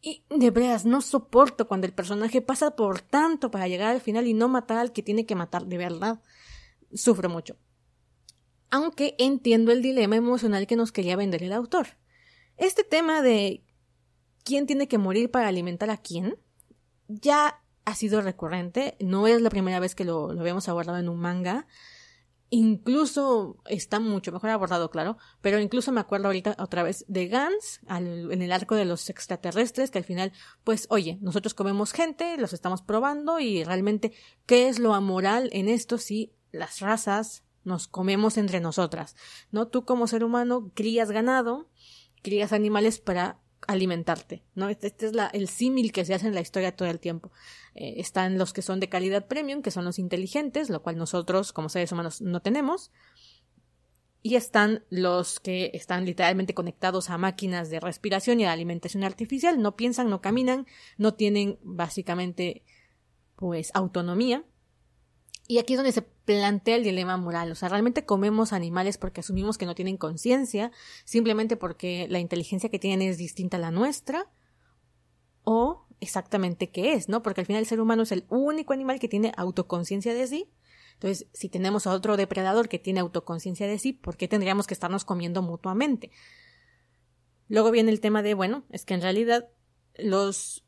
[0.04, 4.26] y de veras, no soporto cuando el personaje pasa por tanto para llegar al final
[4.26, 6.20] y no matar al que tiene que matar, de verdad.
[6.92, 7.56] Sufro mucho.
[8.70, 11.86] Aunque entiendo el dilema emocional que nos quería vender el autor.
[12.58, 13.64] Este tema de
[14.44, 16.36] quién tiene que morir para alimentar a quién
[17.08, 18.98] ya ha sido recurrente.
[19.00, 21.66] No es la primera vez que lo, lo habíamos abordado en un manga.
[22.50, 27.80] Incluso está mucho mejor abordado, claro, pero incluso me acuerdo ahorita otra vez de Gans
[27.88, 32.52] en el arco de los extraterrestres, que al final, pues, oye, nosotros comemos gente, los
[32.52, 34.12] estamos probando y realmente,
[34.46, 39.16] ¿qué es lo amoral en esto si las razas nos comemos entre nosotras?
[39.50, 39.66] ¿No?
[39.66, 41.70] Tú como ser humano crías ganado,
[42.22, 44.68] crías animales para alimentarte, ¿no?
[44.68, 47.32] Este, este es la, el símil que se hace en la historia todo el tiempo.
[47.74, 51.52] Eh, están los que son de calidad premium, que son los inteligentes, lo cual nosotros
[51.52, 52.90] como seres humanos no tenemos.
[54.22, 59.60] Y están los que están literalmente conectados a máquinas de respiración y de alimentación artificial,
[59.60, 62.62] no piensan, no caminan, no tienen básicamente
[63.36, 64.44] pues autonomía
[65.46, 67.50] y aquí es donde se plantea el dilema moral.
[67.52, 70.72] O sea, realmente comemos animales porque asumimos que no tienen conciencia,
[71.04, 74.30] simplemente porque la inteligencia que tienen es distinta a la nuestra,
[75.42, 77.22] o exactamente qué es, ¿no?
[77.22, 80.50] Porque al final el ser humano es el único animal que tiene autoconciencia de sí.
[80.94, 84.74] Entonces, si tenemos a otro depredador que tiene autoconciencia de sí, ¿por qué tendríamos que
[84.74, 86.10] estarnos comiendo mutuamente?
[87.48, 89.48] Luego viene el tema de, bueno, es que en realidad
[89.96, 90.64] los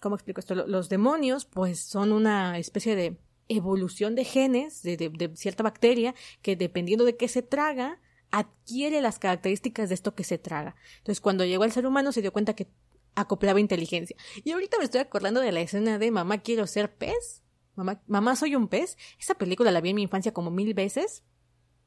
[0.00, 0.54] ¿cómo explico esto?
[0.54, 3.18] Los demonios, pues son una especie de
[3.48, 9.88] evolución de genes de, cierta bacteria que dependiendo de qué se traga, adquiere las características
[9.88, 10.76] de esto que se traga.
[10.98, 12.68] Entonces, cuando llegó al ser humano se dio cuenta que
[13.14, 14.16] acoplaba inteligencia.
[14.44, 17.42] Y ahorita me estoy acordando de la escena de Mamá quiero ser pez.
[17.74, 18.96] Mamá, mamá soy un pez.
[19.18, 21.24] Esa película la vi en mi infancia como mil veces.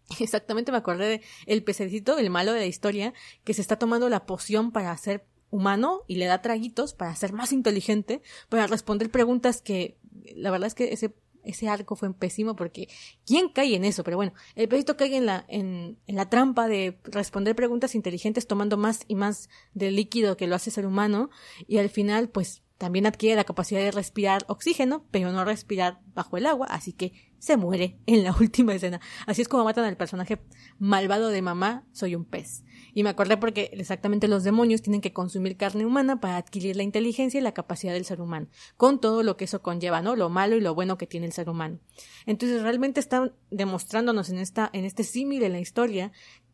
[0.20, 4.10] Exactamente me acordé de el pececito, el malo de la historia, que se está tomando
[4.10, 9.12] la poción para ser humano y le da traguitos para ser más inteligente, para responder
[9.12, 9.98] preguntas que
[10.36, 12.88] la verdad es que ese ese arco fue pésimo porque
[13.26, 14.04] ¿quién cae en eso?
[14.04, 18.48] Pero bueno, el pececito cae en la, en, en, la trampa de responder preguntas inteligentes
[18.48, 21.30] tomando más y más del líquido que lo hace ser humano
[21.68, 26.38] y al final pues también adquiere la capacidad de respirar oxígeno, pero no respirar bajo
[26.38, 29.00] el agua, así que se muere en la última escena.
[29.28, 30.42] Así es como matan al personaje
[30.80, 32.64] malvado de mamá, soy un pez.
[32.94, 36.84] Y me acordé porque exactamente los demonios tienen que consumir carne humana para adquirir la
[36.84, 40.16] inteligencia y la capacidad del ser humano, con todo lo que eso conlleva, ¿no?
[40.16, 41.80] Lo malo y lo bueno que tiene el ser humano.
[42.26, 46.12] Entonces realmente están demostrándonos en esta, en este símil de la historia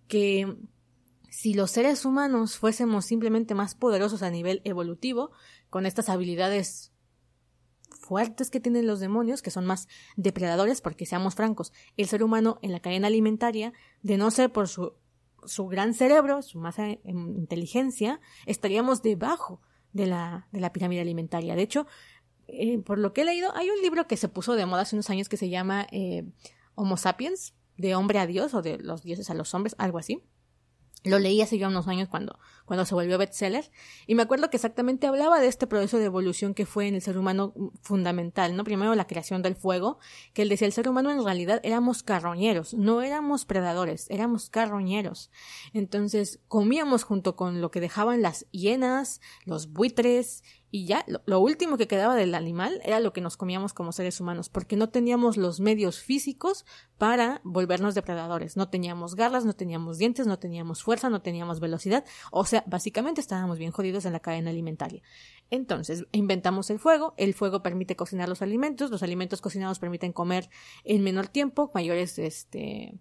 [0.07, 0.57] que
[1.29, 5.31] si los seres humanos fuésemos simplemente más poderosos a nivel evolutivo,
[5.69, 6.91] con estas habilidades
[7.89, 12.57] fuertes que tienen los demonios, que son más depredadores, porque seamos francos, el ser humano
[12.61, 14.93] en la cadena alimentaria, de no ser por su,
[15.47, 19.61] su gran cerebro, su masa en inteligencia, estaríamos debajo
[19.93, 21.55] de la, de la pirámide alimentaria.
[21.55, 21.87] De hecho,
[22.47, 24.95] eh, por lo que he leído, hay un libro que se puso de moda hace
[24.95, 26.25] unos años que se llama eh,
[26.75, 30.23] Homo sapiens, de hombre a Dios o de los dioses a los hombres, algo así.
[31.03, 33.71] Lo leí hace ya unos años cuando, cuando se volvió bestseller.
[34.05, 37.01] Y me acuerdo que exactamente hablaba de este proceso de evolución que fue en el
[37.01, 38.65] ser humano fundamental, ¿no?
[38.65, 39.99] Primero la creación del fuego,
[40.33, 45.31] que él decía, el ser humano en realidad éramos carroñeros, no éramos predadores, éramos carroñeros.
[45.73, 51.77] Entonces, comíamos junto con lo que dejaban las hienas, los buitres, y ya lo, último
[51.77, 55.37] que quedaba del animal era lo que nos comíamos como seres humanos, porque no teníamos
[55.37, 56.65] los medios físicos
[56.97, 58.57] para volvernos depredadores.
[58.57, 63.21] No teníamos garras, no teníamos dientes, no teníamos fuerza, no teníamos velocidad, o sea, básicamente
[63.21, 65.01] estábamos bien jodidos en la cadena alimentaria.
[65.49, 70.49] Entonces, inventamos el fuego, el fuego permite cocinar los alimentos, los alimentos cocinados permiten comer
[70.83, 72.99] en menor tiempo, mayores este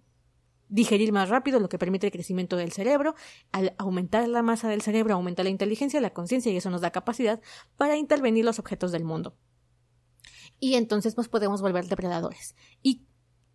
[0.69, 3.15] digerir más rápido, lo que permite el crecimiento del cerebro.
[3.53, 6.91] Al aumentar la masa del cerebro, aumenta la inteligencia, la conciencia y eso nos da
[6.91, 7.41] capacidad
[7.77, 9.37] para intervenir los objetos del mundo.
[10.59, 12.57] Y entonces nos podemos volver depredadores.
[12.83, 13.07] Y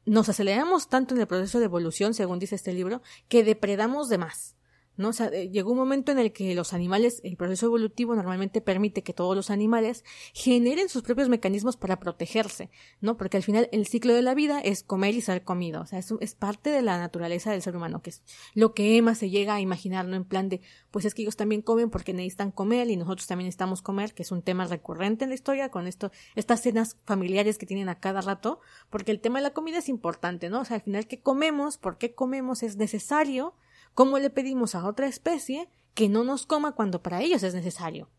[0.05, 4.17] nos aceleramos tanto en el proceso de evolución, según dice este libro, que depredamos de
[4.17, 4.55] más.
[5.01, 5.09] ¿No?
[5.09, 8.61] O sea, eh, llegó un momento en el que los animales, el proceso evolutivo normalmente
[8.61, 12.69] permite que todos los animales generen sus propios mecanismos para protegerse,
[13.01, 13.17] ¿no?
[13.17, 15.99] Porque al final el ciclo de la vida es comer y ser comido, o sea,
[15.99, 19.29] es, es parte de la naturaleza del ser humano, que es lo que Emma se
[19.29, 20.15] llega a imaginar, ¿no?
[20.15, 20.61] En plan de,
[20.91, 24.23] pues es que ellos también comen porque necesitan comer y nosotros también necesitamos comer, que
[24.23, 27.99] es un tema recurrente en la historia con esto, estas cenas familiares que tienen a
[27.99, 28.59] cada rato,
[28.89, 30.61] porque el tema de la comida es importante, ¿no?
[30.61, 31.77] O sea, al final, ¿qué comemos?
[31.77, 32.63] ¿Por qué comemos?
[32.63, 33.55] Es necesario
[33.93, 38.09] ¿Cómo le pedimos a otra especie que no nos coma cuando para ellos es necesario?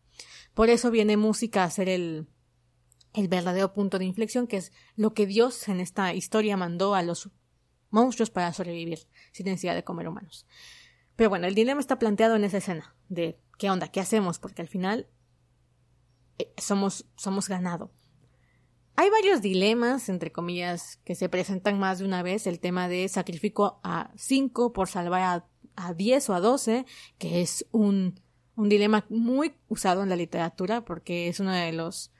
[0.53, 2.27] Por eso viene música a ser el,
[3.13, 7.01] el verdadero punto de inflexión, que es lo que Dios en esta historia mandó a
[7.01, 7.29] los
[7.89, 8.99] monstruos para sobrevivir
[9.31, 10.45] sin necesidad de comer humanos.
[11.15, 14.61] Pero bueno, el dilema está planteado en esa escena de qué onda, qué hacemos, porque
[14.61, 15.07] al final
[16.39, 17.91] eh, somos, somos ganado.
[18.95, 22.45] Hay varios dilemas, entre comillas, que se presentan más de una vez.
[22.45, 26.85] El tema de sacrifico a cinco por salvar a a 10 o a 12,
[27.17, 28.19] que es un,
[28.55, 32.11] un dilema muy usado en la literatura porque es uno de los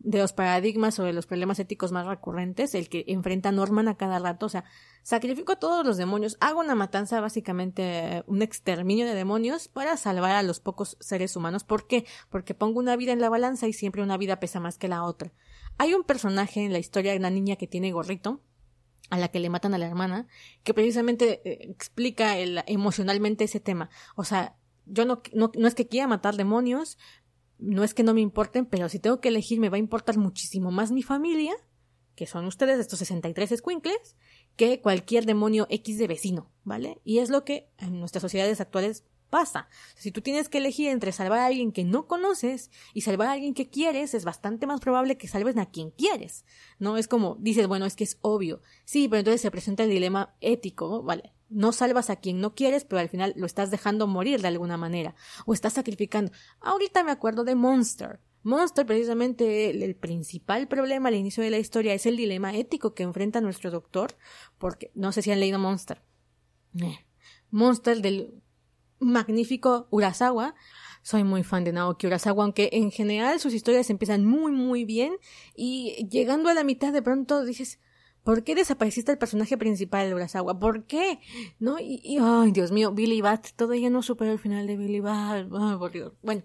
[0.00, 3.96] de los paradigmas o de los problemas éticos más recurrentes, el que enfrenta Norman a
[3.96, 4.64] cada rato, o sea,
[5.02, 10.32] sacrifico a todos los demonios, hago una matanza, básicamente un exterminio de demonios para salvar
[10.32, 11.64] a los pocos seres humanos.
[11.64, 12.06] ¿Por qué?
[12.30, 15.02] Porque pongo una vida en la balanza y siempre una vida pesa más que la
[15.02, 15.32] otra.
[15.78, 18.40] Hay un personaje en la historia de una niña que tiene gorrito,
[19.10, 20.26] a la que le matan a la hermana,
[20.62, 23.90] que precisamente eh, explica el, emocionalmente ese tema.
[24.16, 26.98] O sea, yo no, no, no es que quiera matar demonios,
[27.58, 30.16] no es que no me importen, pero si tengo que elegir me va a importar
[30.16, 31.54] muchísimo más mi familia,
[32.14, 34.16] que son ustedes, estos 63 escuincles,
[34.56, 37.00] que cualquier demonio X de vecino, ¿vale?
[37.04, 39.68] Y es lo que en nuestras sociedades actuales pasa.
[39.94, 43.32] Si tú tienes que elegir entre salvar a alguien que no conoces y salvar a
[43.32, 46.44] alguien que quieres, es bastante más probable que salves a quien quieres.
[46.78, 48.62] No es como dices, bueno, es que es obvio.
[48.84, 51.32] Sí, pero entonces se presenta el dilema ético, ¿vale?
[51.48, 54.76] No salvas a quien no quieres, pero al final lo estás dejando morir de alguna
[54.76, 55.14] manera.
[55.46, 56.32] O estás sacrificando.
[56.60, 58.20] Ahorita me acuerdo de Monster.
[58.42, 63.02] Monster, precisamente, el, principal problema al inicio de la historia es el dilema ético que
[63.02, 64.16] enfrenta nuestro doctor,
[64.58, 66.02] porque no sé si han leído Monster.
[66.80, 66.98] Eh.
[67.50, 68.42] Monster del
[69.00, 70.54] magnífico Urasawa
[71.02, 75.16] Soy muy fan de Naoki Urasawa, aunque en general sus historias empiezan muy muy bien
[75.54, 77.80] y llegando a la mitad de pronto dices,
[78.24, 80.58] ¿por qué desapareciste el personaje principal de Urasawa?
[80.58, 81.20] ¿Por qué?
[81.58, 81.78] ¿No?
[81.80, 85.48] Y, ay, Dios mío, Billy Bat, todavía no superó el final de Billy Bat.
[85.48, 86.42] Bueno,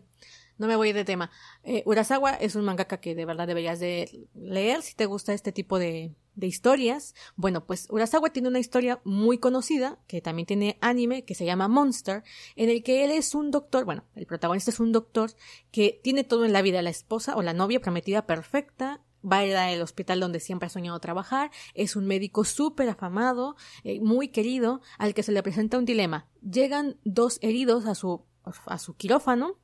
[0.58, 1.30] no me voy de tema.
[1.64, 5.52] Eh, Urasawa es un mangaka que de verdad deberías de leer si te gusta este
[5.52, 7.16] tipo de, de historias.
[7.36, 11.68] Bueno, pues Urasawa tiene una historia muy conocida, que también tiene anime, que se llama
[11.68, 12.24] Monster,
[12.56, 15.32] en el que él es un doctor, bueno, el protagonista es un doctor
[15.72, 19.46] que tiene todo en la vida, la esposa o la novia prometida perfecta, va a
[19.46, 24.30] ir al hospital donde siempre ha soñado trabajar, es un médico súper afamado, eh, muy
[24.30, 26.28] querido, al que se le presenta un dilema.
[26.42, 29.60] Llegan dos heridos a su, a su quirófano,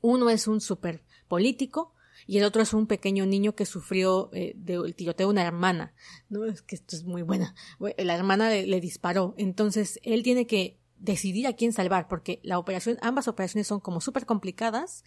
[0.00, 1.93] uno es un súper político
[2.26, 5.94] y el otro es un pequeño niño que sufrió eh, del tiroteo de una hermana.
[6.28, 7.54] No, es que esto es muy buena.
[7.98, 9.34] La hermana le, disparó.
[9.36, 14.00] Entonces él tiene que decidir a quién salvar porque la operación, ambas operaciones son como
[14.00, 15.04] súper complicadas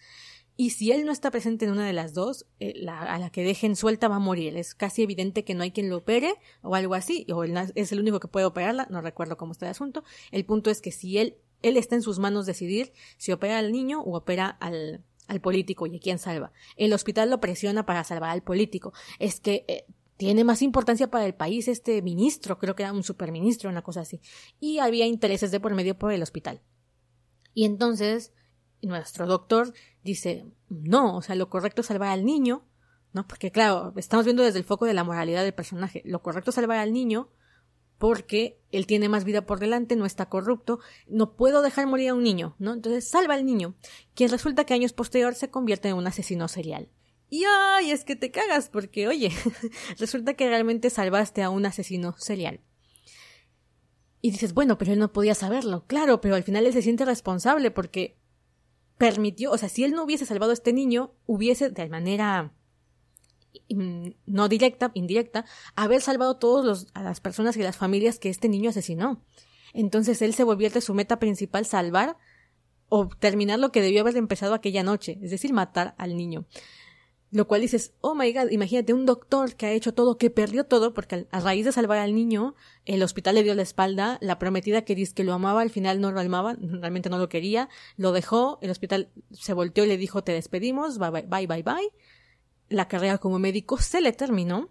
[0.56, 3.30] y si él no está presente en una de las dos, eh, la, a la
[3.30, 4.56] que dejen suelta va a morir.
[4.56, 7.92] Es casi evidente que no hay quien lo opere o algo así, o él es
[7.92, 10.02] el único que puede operarla, no recuerdo cómo está el asunto.
[10.32, 13.72] El punto es que si él él está en sus manos decidir si opera al
[13.72, 16.52] niño o opera al, al político y a quién salva.
[16.76, 18.92] El hospital lo presiona para salvar al político.
[19.18, 19.86] Es que eh,
[20.16, 24.00] tiene más importancia para el país este ministro, creo que era un superministro, una cosa
[24.00, 24.20] así.
[24.58, 26.60] Y había intereses de por medio por el hospital.
[27.54, 28.32] Y entonces
[28.82, 32.64] nuestro doctor dice, no, o sea, lo correcto es salvar al niño,
[33.12, 33.26] ¿no?
[33.26, 36.02] Porque claro, estamos viendo desde el foco de la moralidad del personaje.
[36.04, 37.30] Lo correcto es salvar al niño
[37.98, 42.14] porque él tiene más vida por delante, no está corrupto, no puedo dejar morir a
[42.14, 42.72] un niño, ¿no?
[42.72, 43.74] Entonces salva al niño,
[44.14, 46.88] quien resulta que años posterior se convierte en un asesino serial.
[47.30, 49.30] Y ay, es que te cagas, porque oye,
[49.98, 52.60] resulta que realmente salvaste a un asesino serial.
[54.20, 57.04] Y dices, bueno, pero él no podía saberlo, claro, pero al final él se siente
[57.04, 58.18] responsable porque
[58.96, 62.52] permitió, o sea, si él no hubiese salvado a este niño, hubiese de manera
[63.68, 65.44] no directa, indirecta,
[65.76, 69.22] haber salvado todos a las personas y las familias que este niño asesinó.
[69.72, 72.16] Entonces él se volvió su meta principal salvar
[72.88, 76.46] o terminar lo que debió haber empezado aquella noche, es decir, matar al niño.
[77.30, 80.64] Lo cual dices, oh my god, imagínate un doctor que ha hecho todo, que perdió
[80.64, 82.54] todo, porque a raíz de salvar al niño,
[82.86, 86.00] el hospital le dio la espalda, la prometida que dice que lo amaba, al final
[86.00, 89.98] no lo amaba, realmente no lo quería, lo dejó, el hospital se volteó y le
[89.98, 91.92] dijo, te despedimos, bye bye bye bye, bye
[92.68, 94.70] la carrera como médico se le terminó,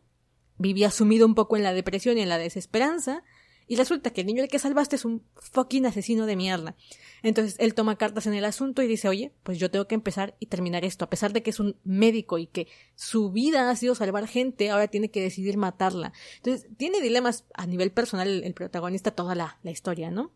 [0.57, 3.23] vivía sumido un poco en la depresión y en la desesperanza,
[3.67, 6.75] y resulta que el niño al que salvaste es un fucking asesino de mierda.
[7.21, 10.37] Entonces él toma cartas en el asunto y dice, oye, pues yo tengo que empezar
[10.39, 11.03] y terminar esto.
[11.03, 14.69] A pesar de que es un médico y que su vida ha sido salvar gente,
[14.69, 16.13] ahora tiene que decidir matarla.
[16.37, 20.31] Entonces tiene dilemas a nivel personal el, protagonista toda la, la, historia, ¿no?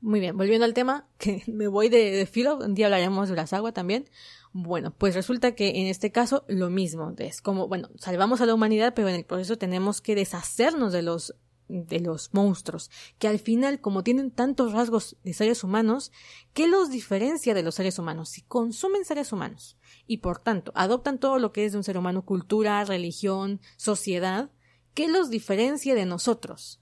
[0.00, 3.36] Muy bien, volviendo al tema, que me voy de, de filo, un día hablaremos de
[3.36, 4.10] las aguas también.
[4.52, 8.54] Bueno, pues resulta que en este caso lo mismo, es como, bueno, salvamos a la
[8.54, 11.34] humanidad, pero en el proceso tenemos que deshacernos de los
[11.68, 16.12] de los monstruos, que al final, como tienen tantos rasgos de seres humanos,
[16.54, 18.30] ¿qué los diferencia de los seres humanos?
[18.30, 21.98] Si consumen seres humanos y por tanto adoptan todo lo que es de un ser
[21.98, 24.50] humano, cultura, religión, sociedad,
[24.94, 26.80] ¿qué los diferencia de nosotros?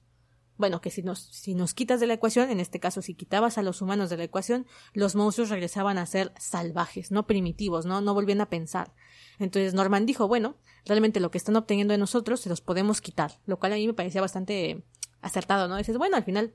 [0.58, 3.58] Bueno, que si nos, si nos quitas de la ecuación, en este caso si quitabas
[3.58, 8.00] a los humanos de la ecuación, los monstruos regresaban a ser salvajes, no primitivos, no,
[8.00, 8.94] no volvían a pensar.
[9.38, 13.32] Entonces Norman dijo, bueno, realmente lo que están obteniendo de nosotros se los podemos quitar,
[13.46, 14.84] lo cual a mí me parecía bastante
[15.20, 15.76] acertado, ¿no?
[15.76, 16.54] Dices, bueno, al final,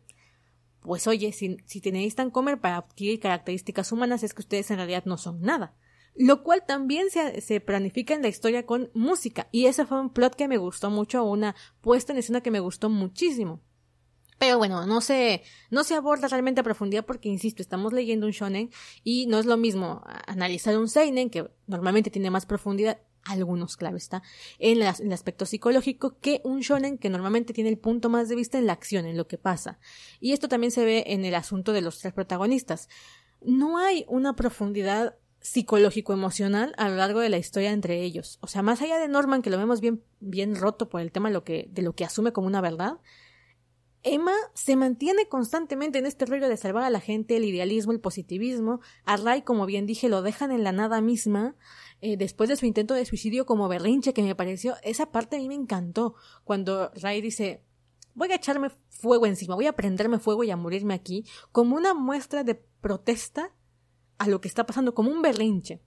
[0.81, 4.77] pues oye, si, si te necesitan comer para adquirir características humanas, es que ustedes en
[4.77, 5.75] realidad no son nada.
[6.15, 9.47] Lo cual también se, se planifica en la historia con música.
[9.51, 12.59] Y ese fue un plot que me gustó mucho, una puesta en escena que me
[12.59, 13.61] gustó muchísimo.
[14.41, 18.31] Pero bueno, no se, no se aborda realmente a profundidad porque, insisto, estamos leyendo un
[18.31, 18.71] shonen
[19.03, 23.97] y no es lo mismo analizar un seinen, que normalmente tiene más profundidad, algunos, claro
[23.97, 24.23] está,
[24.57, 28.57] en, el aspecto psicológico, que un shonen que normalmente tiene el punto más de vista
[28.57, 29.77] en la acción, en lo que pasa.
[30.19, 32.89] Y esto también se ve en el asunto de los tres protagonistas.
[33.41, 38.39] No hay una profundidad psicológico-emocional a lo largo de la historia entre ellos.
[38.41, 41.29] O sea, más allá de Norman, que lo vemos bien, bien roto por el tema
[41.29, 42.97] de lo que, de lo que asume como una verdad,
[44.03, 47.99] Emma se mantiene constantemente en este rollo de salvar a la gente, el idealismo, el
[47.99, 48.81] positivismo.
[49.05, 51.55] A Ray, como bien dije, lo dejan en la nada misma.
[52.01, 55.39] Eh, después de su intento de suicidio como berrinche que me pareció, esa parte a
[55.39, 56.15] mí me encantó.
[56.43, 57.63] Cuando Ray dice,
[58.15, 61.93] voy a echarme fuego encima, voy a prenderme fuego y a morirme aquí, como una
[61.93, 63.53] muestra de protesta
[64.17, 65.81] a lo que está pasando, como un berrinche.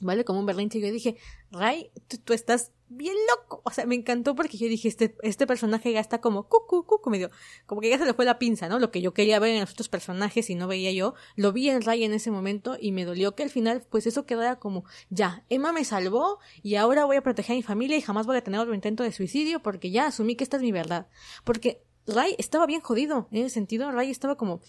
[0.00, 0.24] ¿Vale?
[0.24, 0.80] Como un berrinche.
[0.80, 1.16] Yo dije,
[1.50, 1.92] Ray,
[2.24, 3.62] tú estás bien loco.
[3.64, 7.10] O sea, me encantó porque yo dije, este, este personaje ya está como cucu, cucu,
[7.10, 7.30] medio,
[7.66, 8.78] como que ya se le fue la pinza, ¿no?
[8.78, 11.68] Lo que yo quería ver en los otros personajes y no veía yo, lo vi
[11.68, 14.84] en Ray en ese momento y me dolió que al final, pues eso quedara como,
[15.10, 18.36] ya, Emma me salvó y ahora voy a proteger a mi familia y jamás voy
[18.36, 21.08] a tener otro intento de suicidio porque ya asumí que esta es mi verdad.
[21.44, 24.60] Porque Ray estaba bien jodido, en ese sentido, Ray estaba como,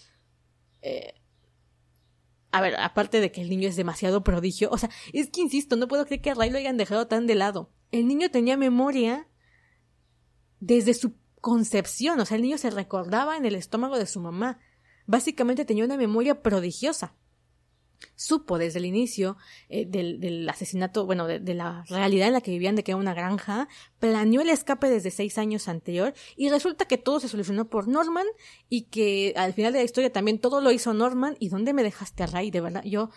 [0.82, 1.14] eh,
[2.54, 5.74] a ver, aparte de que el niño es demasiado prodigio, o sea, es que insisto,
[5.74, 7.72] no puedo creer que a Ray lo hayan dejado tan de lado.
[7.94, 9.28] El niño tenía memoria
[10.58, 14.58] desde su concepción, o sea, el niño se recordaba en el estómago de su mamá.
[15.06, 17.14] Básicamente tenía una memoria prodigiosa
[18.16, 19.36] supo desde el inicio
[19.68, 23.14] eh, del, asesinato, bueno, de, la realidad en la que vivían, de que era una
[23.14, 23.68] granja,
[23.98, 28.26] planeó el escape desde seis años anterior y resulta que todo se solucionó por Norman
[28.68, 31.36] y que al final de la historia también todo lo hizo Norman.
[31.38, 32.50] ¿Y dónde me dejaste a Ray?
[32.50, 33.10] De verdad, yo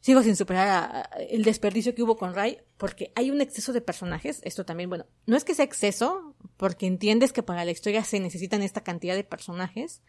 [0.00, 4.40] sigo sin superar el desperdicio que hubo con Ray porque hay un exceso de personajes.
[4.44, 8.20] Esto también, bueno, no es que sea exceso, porque entiendes que para la historia se
[8.20, 10.02] necesitan esta cantidad de personajes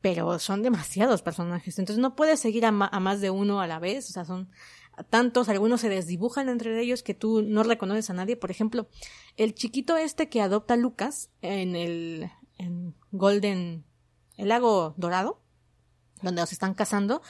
[0.00, 4.08] pero son demasiados personajes, entonces no puedes seguir a, más de uno a la vez,
[4.08, 4.50] o sea, son
[5.10, 8.88] tantos, algunos se desdibujan entre ellos que tú no reconoces a nadie, por ejemplo,
[9.36, 13.84] el chiquito este que adopta a Lucas en el en Golden,
[14.36, 15.40] el lago dorado,
[16.22, 17.22] donde los están casando,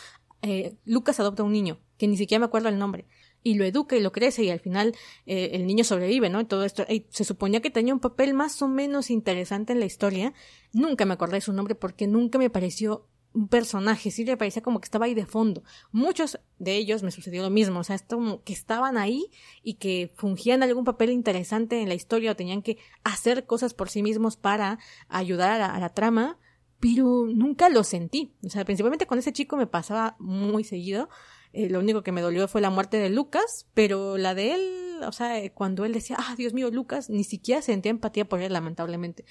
[0.43, 3.07] eh, Lucas adopta a un niño, que ni siquiera me acuerdo el nombre,
[3.43, 4.95] y lo educa y lo crece y al final
[5.26, 6.41] eh, el niño sobrevive, ¿no?
[6.41, 6.84] Y todo esto.
[7.11, 10.32] se suponía que tenía un papel más o menos interesante en la historia.
[10.72, 14.62] Nunca me acordé de su nombre porque nunca me pareció un personaje, sí le parecía
[14.62, 15.62] como que estaba ahí de fondo.
[15.93, 19.30] Muchos de ellos me sucedió lo mismo, o sea, como que estaban ahí
[19.62, 23.91] y que fungían algún papel interesante en la historia o tenían que hacer cosas por
[23.91, 24.78] sí mismos para
[25.09, 26.39] ayudar a la trama,
[26.81, 28.35] pero nunca lo sentí.
[28.45, 31.09] O sea, principalmente con ese chico me pasaba muy seguido
[31.53, 35.01] eh, lo único que me dolió fue la muerte de Lucas, pero la de él,
[35.07, 38.41] o sea, eh, cuando él decía, ah, Dios mío, Lucas, ni siquiera sentía empatía por
[38.41, 39.24] él, lamentablemente.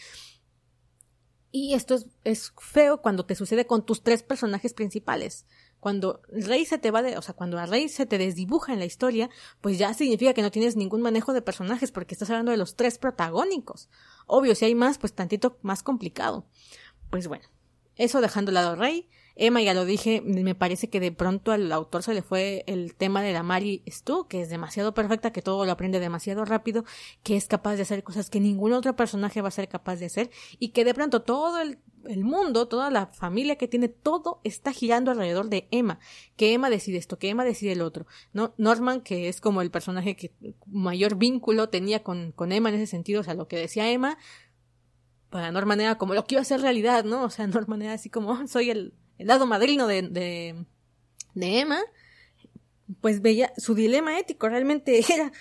[1.52, 5.46] Y esto es, es feo cuando te sucede con tus tres personajes principales.
[5.80, 8.80] Cuando Rey se te va de, o sea, cuando a Rey se te desdibuja en
[8.80, 9.30] la historia,
[9.62, 12.76] pues ya significa que no tienes ningún manejo de personajes porque estás hablando de los
[12.76, 13.90] tres protagónicos.
[14.26, 16.48] Obvio, si hay más, pues tantito más complicado.
[17.10, 17.46] Pues bueno,
[17.96, 21.72] eso dejando de lado Rey, Emma, ya lo dije, me parece que de pronto al
[21.72, 25.44] autor se le fue el tema de la Mary Stu, que es demasiado perfecta, que
[25.44, 26.86] todo lo aprende demasiado rápido,
[27.22, 30.08] que es capaz de hacer cosas que ningún otro personaje va a ser capaz de
[30.08, 31.78] hacer, y que de pronto todo el,
[32.08, 36.00] el mundo, toda la familia que tiene, todo está girando alrededor de Emma,
[36.36, 38.56] que Emma decide esto, que Emma decide el otro, ¿no?
[38.58, 40.34] Norman, que es como el personaje que
[40.66, 44.18] mayor vínculo tenía con, con Emma en ese sentido, o sea, lo que decía Emma,
[45.30, 47.24] para Norman era como lo que iba a ser realidad, ¿no?
[47.24, 50.66] O sea, Norman era así como, soy el, lado madrino de, de,
[51.34, 51.80] de Emma,
[53.02, 55.32] pues veía su dilema ético realmente era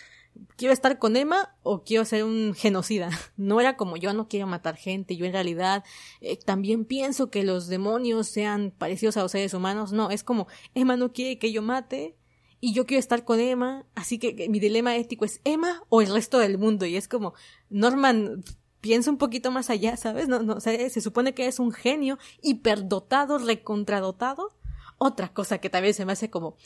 [0.57, 3.11] quiero estar con Emma o quiero ser un genocida.
[3.37, 5.85] No era como yo no quiero matar gente, yo en realidad
[6.21, 9.93] eh, también pienso que los demonios sean parecidos a los seres humanos.
[9.93, 12.17] No, es como Emma no quiere que yo mate
[12.61, 16.13] y yo quiero estar con Emma, así que mi dilema ético es Emma o el
[16.13, 17.35] resto del mundo y es como
[17.69, 18.43] Norman
[18.87, 20.29] piensa un poquito más allá, ¿sabes?
[20.29, 24.57] No, se supone que es un genio hiperdotado, recontradotado.
[24.97, 26.57] Otra cosa que también se me hace como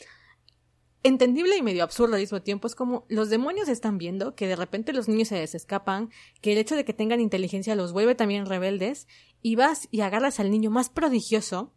[1.01, 4.55] entendible y medio absurdo al mismo tiempo es como los demonios están viendo que de
[4.55, 6.11] repente los niños se les escapan,
[6.41, 9.07] que el hecho de que tengan inteligencia los vuelve también rebeldes,
[9.41, 11.73] y vas y agarras al niño más prodigioso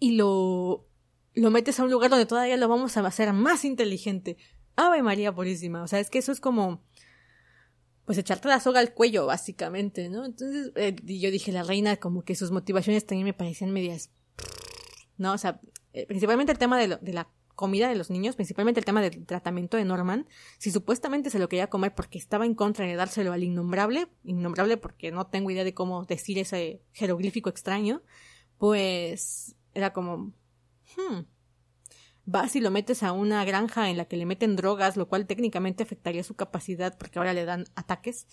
[0.00, 0.88] y lo
[1.32, 4.36] lo metes a un lugar donde todavía lo vamos a hacer más inteligente.
[4.74, 5.84] Ave María Purísima.
[5.84, 6.82] O sea, es que eso es como
[8.10, 10.24] pues echarte la soga al cuello, básicamente, ¿no?
[10.24, 14.10] Entonces, eh, yo dije, la reina, como que sus motivaciones también me parecían medias,
[15.16, 15.32] ¿no?
[15.32, 15.60] O sea,
[15.92, 19.24] eh, principalmente el tema de, de la comida de los niños, principalmente el tema del
[19.26, 20.26] tratamiento de Norman,
[20.58, 24.76] si supuestamente se lo quería comer porque estaba en contra de dárselo al innombrable, innombrable
[24.76, 28.02] porque no tengo idea de cómo decir ese jeroglífico extraño,
[28.58, 30.32] pues era como,
[30.96, 31.20] hmm,
[32.30, 35.26] vas y lo metes a una granja en la que le meten drogas, lo cual
[35.26, 38.26] técnicamente afectaría su capacidad porque ahora le dan ataques.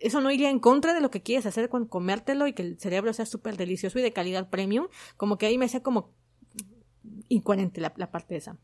[0.00, 2.78] Eso no iría en contra de lo que quieres hacer con comértelo y que el
[2.78, 4.88] cerebro sea súper delicioso y de calidad premium.
[5.16, 6.12] Como que ahí me hacía como
[7.28, 8.58] incoherente la, parte de esa.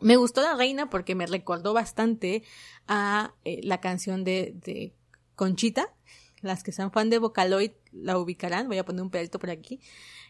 [0.00, 2.42] Me gustó la reina porque me recordó bastante
[2.86, 4.94] a eh, la canción de, de
[5.36, 5.94] Conchita.
[6.42, 8.68] Las que sean fan de Vocaloid la ubicarán.
[8.68, 9.80] Voy a poner un pedacito por aquí.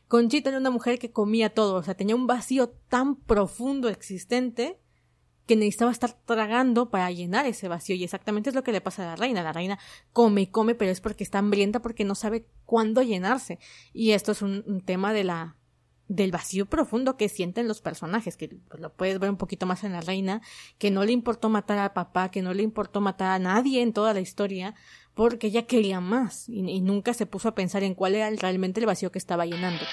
[0.08, 4.80] Conchita era una mujer que comía todo, o sea, tenía un vacío tan profundo existente
[5.48, 7.96] que necesitaba estar tragando para llenar ese vacío.
[7.96, 9.42] Y exactamente es lo que le pasa a la reina.
[9.42, 9.78] La reina
[10.12, 13.58] come y come, pero es porque está hambrienta, porque no sabe cuándo llenarse.
[13.92, 15.56] Y esto es un, tema de la
[16.06, 19.84] del vacío profundo que sienten los personajes, que pues, lo puedes ver un poquito más
[19.84, 20.40] en la reina,
[20.78, 23.92] que no le importó matar a papá, que no le importó matar a nadie en
[23.92, 24.74] toda la historia,
[25.18, 28.78] porque ella quería más y, y nunca se puso a pensar en cuál era realmente
[28.78, 29.84] el vacío que estaba llenando.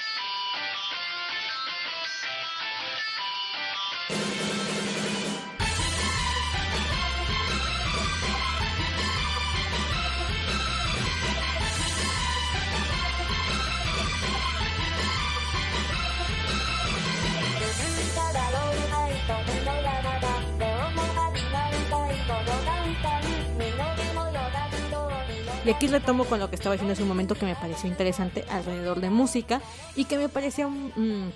[25.66, 28.44] Y aquí retomo con lo que estaba diciendo hace un momento que me pareció interesante
[28.48, 29.60] alrededor de música
[29.96, 31.32] y que me parecía un,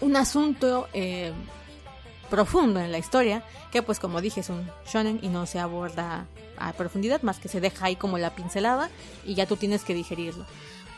[0.00, 1.32] un, asunto eh,
[2.30, 6.26] profundo en la historia, que pues como dije es un shonen y no se aborda
[6.56, 8.90] a profundidad, más que se deja ahí como la pincelada
[9.26, 10.46] y ya tú tienes que digerirlo.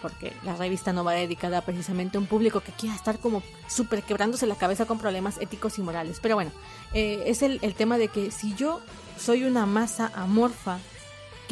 [0.02, 4.02] Porque la revista no va dedicada precisamente a un público que quiera estar como súper
[4.02, 6.18] quebrándose la cabeza con problemas éticos y morales.
[6.20, 6.50] Pero bueno,
[6.92, 8.82] eh, es el, el tema de que si yo
[9.18, 10.78] soy una masa amorfa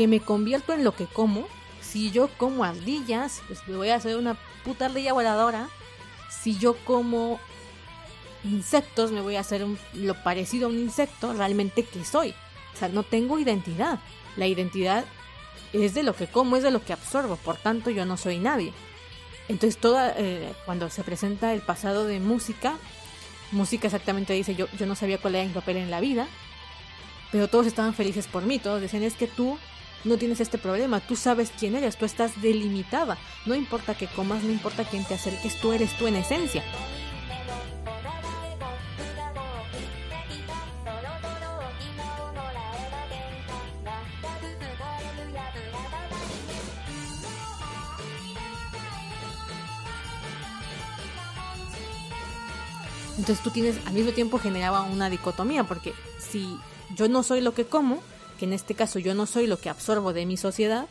[0.03, 1.47] que me convierto en lo que como.
[1.81, 5.69] Si yo como ardillas, pues me voy a hacer una puta ardilla voladora.
[6.29, 7.39] Si yo como
[8.43, 12.35] insectos, me voy a hacer lo parecido a un insecto, realmente que soy.
[12.75, 14.01] O sea, no tengo identidad.
[14.37, 15.05] La identidad
[15.73, 18.39] es de lo que como, es de lo que absorbo, por tanto yo no soy
[18.39, 18.73] nadie.
[19.47, 22.77] Entonces toda, eh, cuando se presenta el pasado de música,
[23.53, 26.27] música exactamente dice yo, yo no sabía cuál era mi papel en la vida,
[27.31, 29.59] pero todos estaban felices por mí, todos decían es que tú
[30.05, 34.43] no tienes este problema, tú sabes quién eres, tú estás delimitada, no importa que comas,
[34.43, 36.63] no importa quién te acerques, tú eres tú en esencia.
[53.19, 56.59] Entonces tú tienes, al mismo tiempo generaba una dicotomía, porque si
[56.97, 58.03] yo no soy lo que como,
[58.43, 60.89] que en este caso yo no soy lo que absorbo de mi sociedad,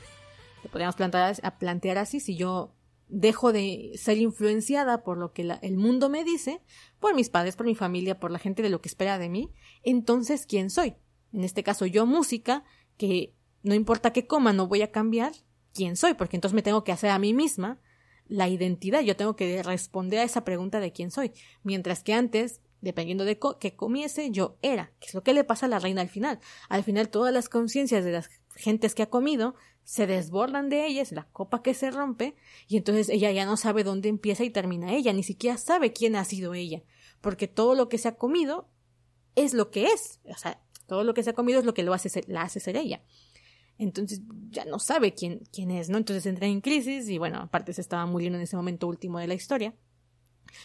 [0.64, 2.74] lo podríamos plantear, a plantear así, si yo
[3.10, 6.62] dejo de ser influenciada por lo que el mundo me dice,
[7.02, 9.52] por mis padres, por mi familia, por la gente de lo que espera de mí,
[9.84, 10.96] entonces ¿quién soy?
[11.34, 12.64] En este caso yo música,
[12.96, 15.34] que no importa qué coma, no voy a cambiar
[15.74, 17.82] quién soy, porque entonces me tengo que hacer a mí misma
[18.28, 21.34] la identidad, yo tengo que responder a esa pregunta de quién soy,
[21.64, 25.68] mientras que antes dependiendo de qué comiese, yo era, que es lo que le pasa
[25.68, 26.40] a la reina al final.
[26.68, 31.12] Al final todas las conciencias de las gentes que ha comido se desbordan de ellas,
[31.12, 32.36] la copa que se rompe,
[32.68, 36.16] y entonces ella ya no sabe dónde empieza y termina ella, ni siquiera sabe quién
[36.16, 36.84] ha sido ella,
[37.22, 38.70] porque todo lo que se ha comido
[39.36, 41.84] es lo que es, o sea, todo lo que se ha comido es lo que
[41.84, 43.02] lo hace la hace ser ella.
[43.78, 45.98] Entonces ya no sabe quién, quién es, ¿no?
[45.98, 49.28] Entonces entra en crisis y bueno, aparte se estaba muriendo en ese momento último de
[49.28, 49.74] la historia.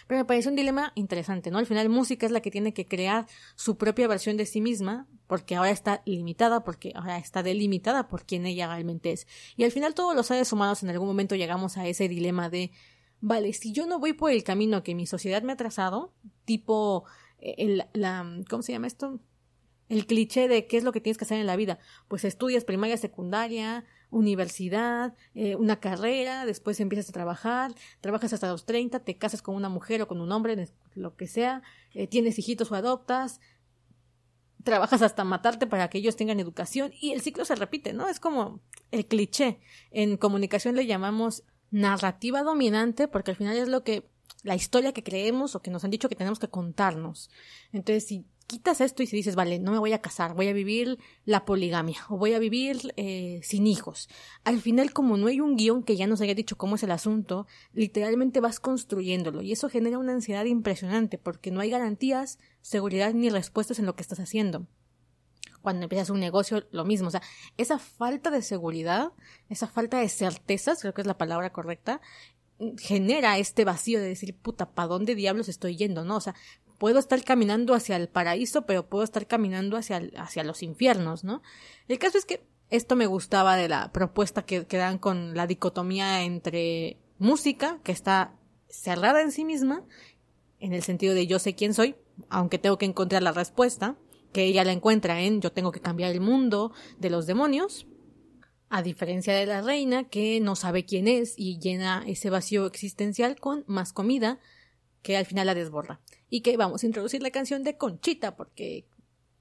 [0.07, 1.59] Pero me parece un dilema interesante, ¿no?
[1.59, 5.07] Al final música es la que tiene que crear su propia versión de sí misma,
[5.27, 9.27] porque ahora está limitada, porque ahora está delimitada por quien ella realmente es.
[9.57, 12.71] Y al final todos los seres humanos en algún momento llegamos a ese dilema de,
[13.21, 16.15] vale, si yo no voy por el camino que mi sociedad me ha trazado,
[16.45, 17.05] tipo
[17.39, 19.21] eh, el, la, ¿cómo se llama esto?
[19.89, 21.79] El cliché de qué es lo que tienes que hacer en la vida.
[22.09, 28.65] Pues estudias primaria, secundaria, universidad, eh, una carrera, después empiezas a trabajar, trabajas hasta los
[28.65, 31.63] 30, te casas con una mujer o con un hombre, lo que sea,
[31.95, 33.41] eh, tienes hijitos o adoptas,
[34.65, 38.09] trabajas hasta matarte para que ellos tengan educación y el ciclo se repite, ¿no?
[38.09, 39.61] Es como el cliché.
[39.91, 44.09] En comunicación le llamamos narrativa dominante porque al final es lo que
[44.43, 47.31] la historia que creemos o que nos han dicho que tenemos que contarnos.
[47.73, 50.53] Entonces, si quitas esto y si dices, vale, no me voy a casar, voy a
[50.53, 54.09] vivir la poligamia o voy a vivir eh, sin hijos.
[54.45, 56.93] Al final, como no hay un guion que ya nos haya dicho cómo es el
[56.93, 63.13] asunto, literalmente vas construyéndolo y eso genera una ansiedad impresionante porque no hay garantías, seguridad
[63.15, 64.67] ni respuestas en lo que estás haciendo.
[65.63, 67.09] Cuando empiezas un negocio, lo mismo.
[67.09, 67.23] O sea,
[67.57, 69.13] esa falta de seguridad,
[69.49, 72.01] esa falta de certezas, creo que es la palabra correcta,
[72.79, 76.05] genera este vacío de decir, puta, ¿para dónde diablos estoy yendo?
[76.05, 76.17] ¿No?
[76.17, 76.35] O sea,
[76.79, 81.43] puedo estar caminando hacia el paraíso, pero puedo estar caminando hacia, hacia los infiernos, ¿no?
[81.89, 86.23] El caso es que esto me gustaba de la propuesta que, dan con la dicotomía
[86.23, 88.35] entre música, que está
[88.69, 89.85] cerrada en sí misma,
[90.59, 91.97] en el sentido de yo sé quién soy,
[92.29, 93.97] aunque tengo que encontrar la respuesta,
[94.33, 97.87] que ella la encuentra en yo tengo que cambiar el mundo de los demonios,
[98.69, 103.39] a diferencia de la reina que no sabe quién es y llena ese vacío existencial
[103.39, 104.41] con más comida
[105.03, 108.87] que al final la desborda y que vamos a introducir la canción de Conchita porque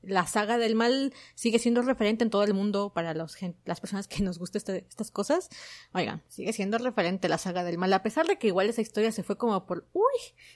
[0.08, 4.24] la saga del mal sigue siendo referente en todo el mundo para las personas que
[4.24, 5.50] nos gustan este, estas cosas.
[5.94, 9.12] Oigan, sigue siendo referente la saga del mal, a pesar de que igual esa historia
[9.12, 10.04] se fue como por, uy,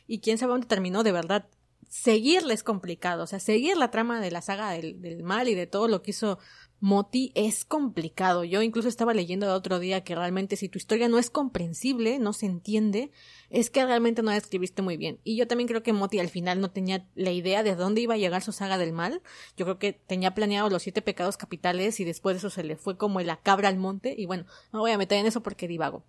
[0.07, 1.47] y quién sabe dónde terminó de verdad.
[1.88, 5.55] Seguirle es complicado, o sea, seguir la trama de la saga del, del mal y
[5.55, 6.38] de todo lo que hizo
[6.82, 8.43] Moti es complicado.
[8.45, 12.19] Yo incluso estaba leyendo el otro día que realmente si tu historia no es comprensible,
[12.19, 13.11] no se entiende,
[13.49, 15.19] es que realmente no la escribiste muy bien.
[15.23, 18.13] Y yo también creo que Moti al final no tenía la idea de dónde iba
[18.13, 19.21] a llegar su saga del mal.
[19.57, 22.77] Yo creo que tenía planeado los siete pecados capitales y después de eso se le
[22.77, 24.15] fue como la cabra al monte.
[24.17, 26.05] Y bueno, no voy a meter en eso porque divago.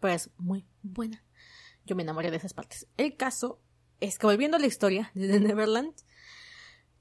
[0.00, 1.24] Pues muy buena.
[1.84, 2.86] Yo me enamoré de esas partes.
[2.96, 3.60] El caso
[4.00, 5.94] es que volviendo a la historia de Neverland,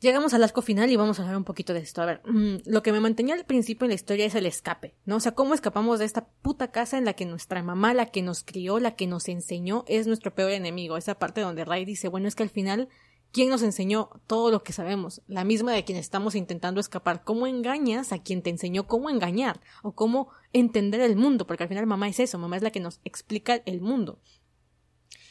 [0.03, 2.01] Llegamos al arco final y vamos a hablar un poquito de esto.
[2.01, 4.95] A ver, mm, lo que me mantenía al principio en la historia es el escape,
[5.05, 5.15] ¿no?
[5.15, 8.21] O sea, cómo escapamos de esta puta casa en la que nuestra mamá, la que
[8.21, 10.97] nos crió, la que nos enseñó, es nuestro peor enemigo.
[10.97, 12.89] Esa parte donde Ray dice, bueno, es que al final,
[13.31, 15.21] ¿quién nos enseñó todo lo que sabemos?
[15.27, 17.23] La misma de quien estamos intentando escapar.
[17.23, 19.61] ¿Cómo engañas a quien te enseñó cómo engañar?
[19.83, 22.81] O cómo entender el mundo, porque al final mamá es eso, mamá es la que
[22.81, 24.19] nos explica el mundo.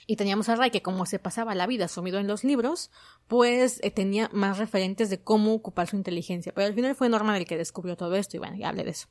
[0.07, 2.91] Y teníamos a Ray que como se pasaba la vida sumido en los libros,
[3.29, 6.53] pues eh, tenía más referentes de cómo ocupar su inteligencia.
[6.55, 8.91] Pero al final fue Norman el que descubrió todo esto y bueno, ya hablé de
[8.91, 9.09] eso.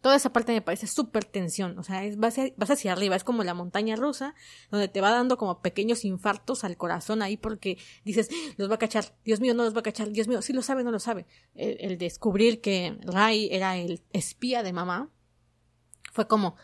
[0.00, 2.38] Toda esa parte me parece súper tensión, o sea, es, vas,
[2.70, 4.36] hacia, arriba, es como la montaña rusa,
[4.70, 8.78] donde te va dando como pequeños infartos al corazón ahí porque dices, los va a
[8.78, 11.00] cachar, Dios mío, no los va a cachar, Dios mío, sí lo sabe, no lo
[11.00, 11.26] sabe.
[11.54, 15.10] El, el descubrir que Ray era el espía de mamá
[16.12, 16.54] fue como,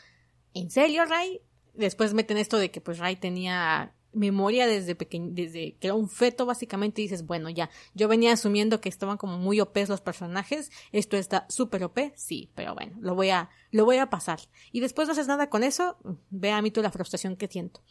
[0.52, 1.40] ¿en serio, Ray?
[1.74, 6.08] Después meten esto de que pues Ray tenía memoria desde pequeño, desde que era un
[6.08, 10.00] feto básicamente y dices, bueno, ya, yo venía asumiendo que estaban como muy OP los
[10.00, 14.40] personajes, esto está súper OP, sí, pero bueno, lo voy a, lo voy a pasar.
[14.72, 15.98] Y después no haces nada con eso,
[16.30, 17.82] ve a mí tú la frustración que siento.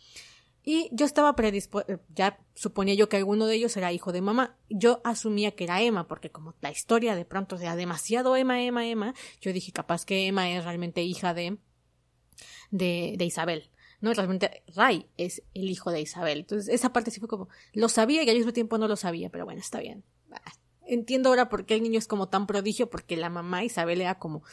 [0.65, 4.55] Y yo estaba predispuesto, ya suponía yo que alguno de ellos era hijo de mamá.
[4.69, 8.87] Yo asumía que era Emma, porque como la historia de pronto sea demasiado Emma, Emma,
[8.87, 11.57] Emma, yo dije capaz que Emma es realmente hija de,
[12.71, 13.72] de Isabel.
[14.03, 14.13] ¿No?
[14.13, 16.39] Realmente Ray es el hijo de Isabel.
[16.39, 19.29] Entonces, esa parte sí fue como, lo sabía y al mismo tiempo no lo sabía,
[19.29, 20.03] pero bueno, está bien.
[20.85, 24.19] Entiendo ahora por qué el niño es como tan prodigio, porque la mamá Isabel era
[24.19, 24.43] como,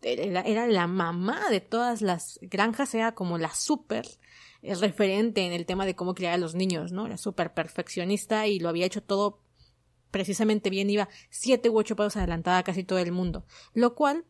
[0.00, 4.06] era, la mamá de todas las granjas, era como la súper
[4.62, 7.04] eh, referente en el tema de cómo criar a los niños, ¿no?
[7.04, 9.42] Era súper perfeccionista y lo había hecho todo
[10.10, 13.44] precisamente bien, iba siete u ocho pasos adelantada a casi todo el mundo,
[13.74, 14.24] lo cual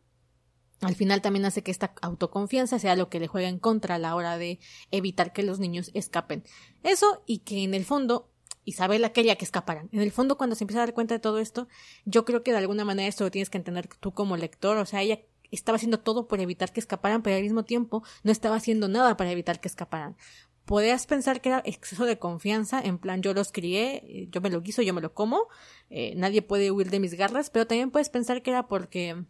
[0.81, 3.99] al final también hace que esta autoconfianza sea lo que le juega en contra a
[3.99, 4.59] la hora de
[4.91, 6.43] evitar que los niños escapen.
[6.83, 8.29] Eso y que en el fondo
[8.65, 9.89] Isabela quería que escaparan.
[9.91, 11.67] En el fondo, cuando se empieza a dar cuenta de todo esto,
[12.03, 14.77] yo creo que de alguna manera esto lo tienes que entender tú como lector.
[14.77, 15.19] O sea, ella
[15.51, 19.15] estaba haciendo todo por evitar que escaparan, pero al mismo tiempo no estaba haciendo nada
[19.17, 20.17] para evitar que escaparan.
[20.65, 24.63] Podrías pensar que era exceso de confianza, en plan yo los crié, yo me lo
[24.63, 25.47] quiso, yo me lo como,
[25.91, 29.25] eh, nadie puede huir de mis garras, pero también puedes pensar que era porque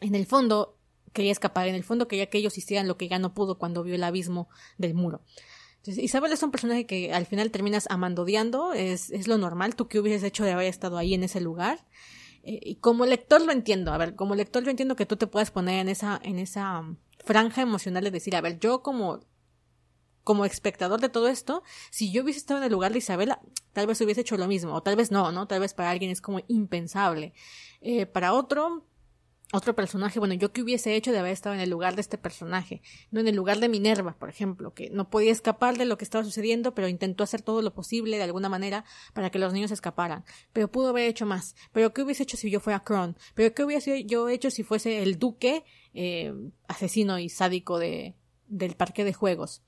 [0.00, 0.78] en el fondo
[1.12, 3.82] quería escapar, en el fondo quería que ellos hicieran lo que ya no pudo cuando
[3.82, 5.22] vio el abismo del muro.
[5.76, 9.88] Entonces, Isabel es un personaje que al final terminas amandodiando, es, es lo normal, tú
[9.88, 11.86] que hubieses hecho de haber estado ahí en ese lugar.
[12.42, 15.26] Eh, y como lector lo entiendo, a ver, como lector yo entiendo que tú te
[15.26, 19.20] puedes poner en esa, en esa um, franja emocional de decir, a ver, yo como
[20.24, 23.40] como espectador de todo esto, si yo hubiese estado en el lugar de Isabela,
[23.72, 25.46] tal vez hubiese hecho lo mismo, o tal vez no, ¿no?
[25.48, 27.32] Tal vez para alguien es como impensable.
[27.80, 28.84] Eh, para otro,
[29.52, 32.18] otro personaje, bueno, yo que hubiese hecho de haber estado en el lugar de este
[32.18, 35.96] personaje, no en el lugar de Minerva, por ejemplo, que no podía escapar de lo
[35.96, 38.84] que estaba sucediendo, pero intentó hacer todo lo posible de alguna manera
[39.14, 42.50] para que los niños escaparan, pero pudo haber hecho más, pero qué hubiese hecho si
[42.50, 46.34] yo fuera Kron, pero qué hubiese yo hecho si fuese el duque eh,
[46.66, 48.16] asesino y sádico de,
[48.48, 49.62] del parque de juegos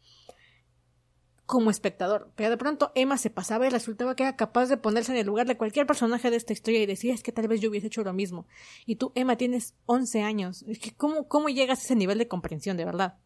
[1.51, 2.31] como espectador.
[2.37, 5.27] Pero de pronto Emma se pasaba y resultaba que era capaz de ponerse en el
[5.27, 7.89] lugar de cualquier personaje de esta historia y decir, es que tal vez yo hubiese
[7.89, 8.47] hecho lo mismo.
[8.87, 10.65] Y tú, Emma, tienes 11 años.
[10.97, 13.19] ¿cómo, cómo llegas a ese nivel de comprensión, de verdad?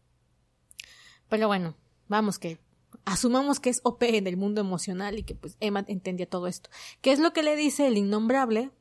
[1.29, 2.57] Pero bueno, vamos que
[3.05, 6.71] asumamos que es OP en el mundo emocional y que pues Emma entendía todo esto.
[7.01, 8.71] ¿Qué es lo que le dice el innombrable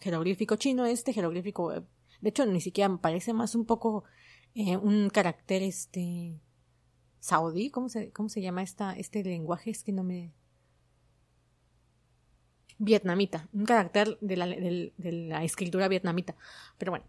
[0.00, 1.70] jeroglífico chino este jeroglífico?
[1.70, 4.04] De hecho, ni siquiera parece más un poco
[4.54, 6.40] eh, un carácter este
[7.26, 9.70] saudí, ¿cómo se, cómo se llama esta, este lenguaje?
[9.70, 10.32] Es que no me...
[12.78, 16.36] Vietnamita, un carácter de la, de, la escritura vietnamita.
[16.78, 17.06] Pero bueno,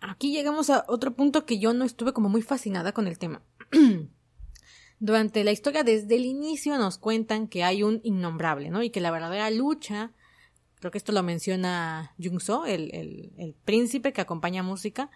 [0.00, 3.42] aquí llegamos a otro punto que yo no estuve como muy fascinada con el tema.
[4.98, 8.82] Durante la historia, desde el inicio nos cuentan que hay un innombrable, ¿no?
[8.82, 10.12] Y que la verdadera lucha,
[10.80, 15.10] creo que esto lo menciona Jung So, el, el, el príncipe que acompaña música,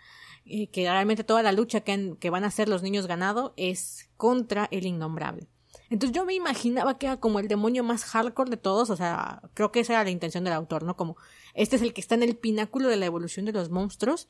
[0.45, 4.86] que realmente toda la lucha que, van a hacer los niños ganado es contra el
[4.86, 5.49] innombrable.
[5.88, 9.43] Entonces yo me imaginaba que era como el demonio más hardcore de todos, o sea,
[9.55, 10.97] creo que esa era la intención del autor, ¿no?
[10.97, 11.16] Como
[11.55, 14.28] este es el que está en el pináculo de la evolución de los monstruos.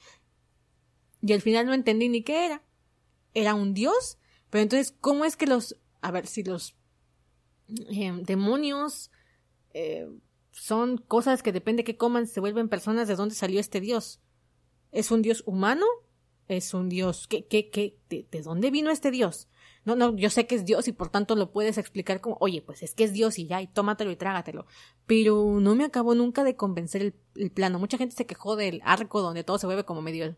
[1.22, 2.62] Y al final no entendí ni qué era.
[3.34, 5.76] Era un dios, pero entonces, ¿cómo es que los...
[6.00, 6.76] A ver, si los
[7.68, 9.10] eh, demonios
[9.74, 10.08] eh,
[10.50, 14.20] son cosas que depende que coman, se vuelven personas, ¿de dónde salió este dios?
[14.92, 15.86] ¿Es un dios humano?
[16.48, 17.26] ¿Es un dios?
[17.28, 17.98] ¿Qué, qué, qué?
[18.08, 19.48] ¿De, de dónde vino este dios?
[19.84, 22.60] No, no, yo sé que es Dios y por tanto lo puedes explicar como, oye,
[22.60, 24.66] pues es que es Dios y ya, y tómatelo y trágatelo.
[25.06, 27.78] Pero no me acabó nunca de convencer el, el plano.
[27.78, 30.36] Mucha gente se quejó del arco donde todo se vuelve como medio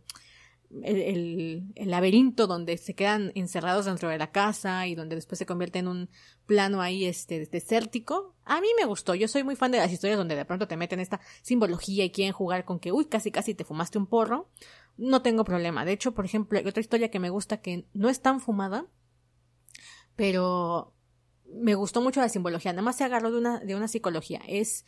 [0.82, 5.78] el, laberinto donde se quedan encerrados dentro de la casa y donde después se convierte
[5.80, 6.10] en un
[6.46, 8.34] plano ahí este desértico.
[8.44, 9.14] A mí me gustó.
[9.14, 12.10] Yo soy muy fan de las historias donde de pronto te meten esta simbología y
[12.10, 14.48] quieren jugar con que, uy, casi casi te fumaste un porro.
[14.96, 15.84] No tengo problema.
[15.84, 18.86] De hecho, por ejemplo, hay otra historia que me gusta que no es tan fumada,
[20.16, 20.94] pero
[21.46, 22.72] me gustó mucho la simbología.
[22.72, 24.40] Nada más se agarró de una, de una psicología.
[24.48, 24.84] Es.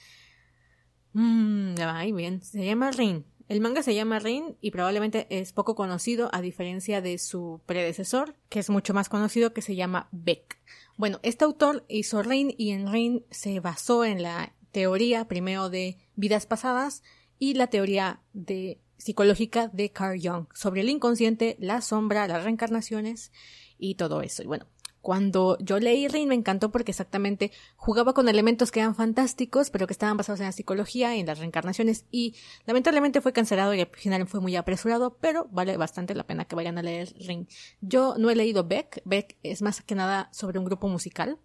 [1.13, 2.43] Mmm, ay, bien.
[2.43, 3.25] Se llama Rin.
[3.47, 8.37] El manga se llama Rin y probablemente es poco conocido a diferencia de su predecesor,
[8.49, 10.59] que es mucho más conocido, que se llama Beck.
[10.97, 15.99] Bueno, este autor hizo Rin y en Rin se basó en la teoría primero de
[16.17, 17.03] vidas pasadas
[17.39, 23.31] y la teoría de psicológica de Carl Jung sobre el inconsciente, la sombra, las reencarnaciones
[23.79, 24.43] y todo eso.
[24.43, 24.67] Y bueno,
[25.05, 29.87] cuando yo leí Rin me encantó porque exactamente jugaba con elementos que eran fantásticos, pero
[29.87, 32.35] que estaban basados en la psicología y en las reencarnaciones y
[32.65, 36.57] lamentablemente fue cancelado y al final fue muy apresurado, pero vale bastante la pena que
[36.57, 37.47] vayan a leer Rin.
[37.83, 41.39] Yo no he leído Beck, Beck es más que nada sobre un grupo musical.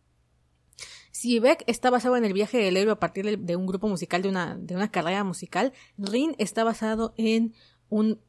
[1.12, 4.22] Si Beck está basado en el viaje del héroe a partir de un grupo musical,
[4.22, 7.53] de una, de una carrera musical, Rin está basado en
[7.89, 8.22] un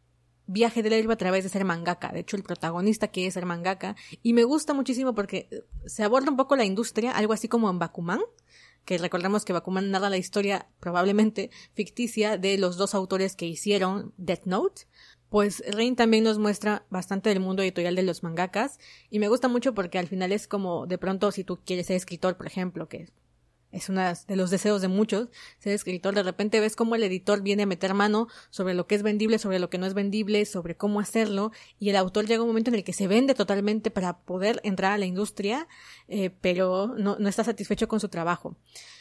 [0.53, 2.13] viaje del héroe a través de ser mangaka.
[2.13, 3.97] De hecho, el protagonista quiere ser mangaka.
[4.23, 5.49] Y me gusta muchísimo porque
[5.87, 8.21] se aborda un poco la industria, algo así como en Bakuman.
[8.85, 14.13] Que recordemos que Bakuman narra la historia probablemente ficticia de los dos autores que hicieron
[14.17, 14.83] Death Note.
[15.29, 18.79] Pues Rain también nos muestra bastante del mundo editorial de los mangakas.
[19.11, 21.97] Y me gusta mucho porque al final es como de pronto si tú quieres ser
[21.97, 23.09] escritor, por ejemplo, que
[23.73, 27.43] es uno de los deseos de muchos, ser escritor, de repente ves cómo el editor
[27.43, 30.45] viene a meter mano sobre lo que es vendible, sobre lo que no es vendible,
[30.45, 33.91] sobre cómo hacerlo, y el autor llega un momento en el que se vende totalmente
[33.91, 35.68] para poder entrar a la industria,
[36.09, 38.57] eh, pero no, no, está satisfecho con su trabajo.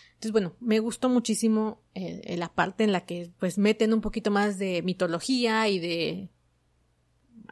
[0.10, 4.32] Entonces, bueno, me gustó muchísimo eh, la parte en la que pues meten un poquito
[4.32, 6.30] más de mitología y de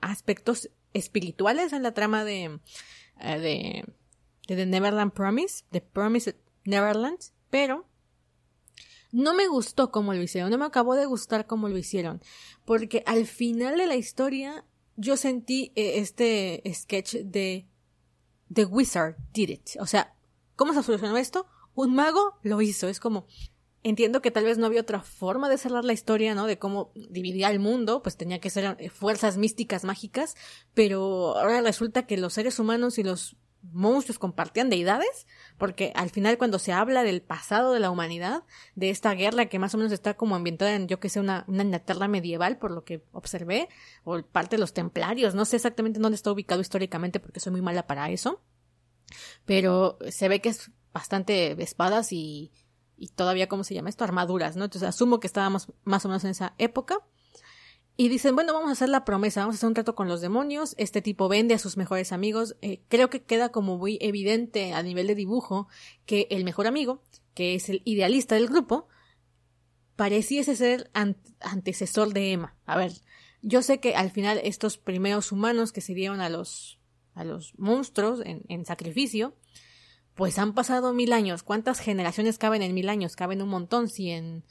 [0.01, 2.59] aspectos espirituales en la trama de,
[3.22, 3.86] eh, de,
[4.47, 6.36] de The Neverland Promise, The Promise
[6.68, 7.88] Neverland, pero
[9.11, 12.22] no me gustó cómo lo hicieron, no me acabó de gustar cómo lo hicieron,
[12.65, 14.65] porque al final de la historia
[14.97, 17.68] yo sentí eh, este sketch de
[18.53, 19.70] The Wizard did it.
[19.80, 20.15] O sea,
[20.55, 21.47] ¿cómo se solucionó esto?
[21.76, 22.88] Un mago lo hizo.
[22.88, 23.28] Es como,
[23.84, 26.47] entiendo que tal vez no había otra forma de cerrar la historia, ¿no?
[26.47, 30.36] De cómo dividía el mundo, pues tenía que ser eh, fuerzas místicas mágicas,
[30.74, 33.38] pero ahora resulta que los seres humanos y los
[33.72, 38.43] monstruos compartían deidades, porque al final cuando se habla del pasado de la humanidad,
[38.76, 41.45] de esta guerra que más o menos está como ambientada en, yo que sé, una,
[41.47, 43.70] una Inglaterra medieval, por lo que observé,
[44.03, 47.61] o parte de los templarios, no sé exactamente dónde está ubicado históricamente porque soy muy
[47.61, 48.41] mala para eso,
[49.45, 52.51] pero se ve que es bastante espadas y,
[52.97, 54.03] y todavía, ¿cómo se llama esto?
[54.03, 54.65] Armaduras, ¿no?
[54.65, 56.99] Entonces asumo que estábamos más o menos en esa época.
[58.00, 60.22] Y dicen, bueno, vamos a hacer la promesa, vamos a hacer un trato con los
[60.22, 64.74] demonios, este tipo vende a sus mejores amigos, eh, creo que queda como muy evidente
[64.74, 65.68] a nivel de dibujo
[66.06, 67.02] que el mejor amigo,
[67.34, 68.88] que es el idealista del grupo,
[69.95, 70.91] pareciese ser
[71.39, 72.56] antecesor de Emma.
[72.68, 72.93] A ver,
[73.41, 76.80] yo sé que al final estos primeros humanos que se dieron a los,
[77.16, 79.36] a los monstruos en, en sacrificio,
[80.14, 81.41] pues han pasado mil años.
[81.41, 83.16] ¿Cuántas generaciones caben en mil años?
[83.16, 83.88] Caben un montón.
[83.88, 84.43] Si en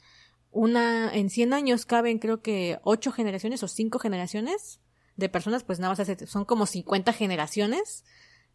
[0.51, 4.79] una, en 100 años caben creo que ocho generaciones o cinco generaciones
[5.15, 8.05] de personas, pues nada más son como 50 generaciones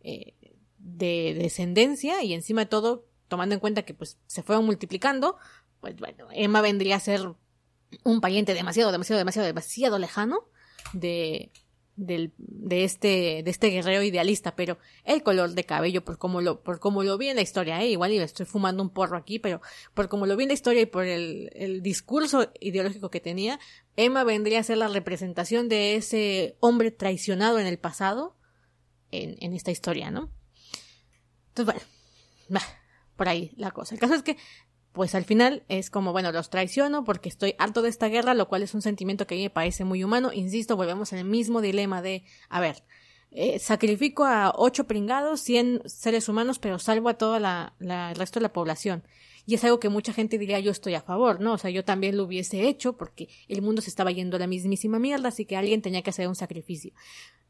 [0.01, 0.35] eh,
[0.79, 5.37] de descendencia y encima de todo, tomando en cuenta que pues se fueron multiplicando,
[5.81, 7.35] pues bueno, Emma vendría a ser
[8.05, 10.49] un pariente demasiado, demasiado, demasiado, demasiado lejano
[10.93, 11.53] de,
[11.97, 12.33] de
[12.85, 17.03] este, de este guerrero idealista, pero el color de cabello, por como lo, por como
[17.03, 17.89] lo vi en la historia, ¿eh?
[17.89, 19.61] igual y estoy fumando un porro aquí, pero
[19.95, 23.61] por como lo vi en la historia y por el, el discurso ideológico que tenía,
[23.97, 28.37] Emma vendría a ser la representación de ese hombre traicionado en el pasado
[29.11, 30.33] en, en esta historia, ¿no?
[31.49, 31.83] Entonces,
[32.49, 32.67] bueno,
[33.17, 33.95] por ahí la cosa.
[33.95, 34.39] El caso es que
[34.93, 38.49] pues al final es como, bueno, los traiciono porque estoy harto de esta guerra, lo
[38.49, 40.33] cual es un sentimiento que a mí me parece muy humano.
[40.33, 42.83] Insisto, volvemos al mismo dilema de, a ver,
[43.31, 48.39] eh, sacrifico a ocho pringados, cien seres humanos, pero salvo a toda la, el resto
[48.39, 49.03] de la población.
[49.47, 51.55] Y es algo que mucha gente diría yo estoy a favor, ¿no?
[51.55, 54.47] O sea, yo también lo hubiese hecho porque el mundo se estaba yendo a la
[54.47, 56.93] mismísima mierda, así que alguien tenía que hacer un sacrificio.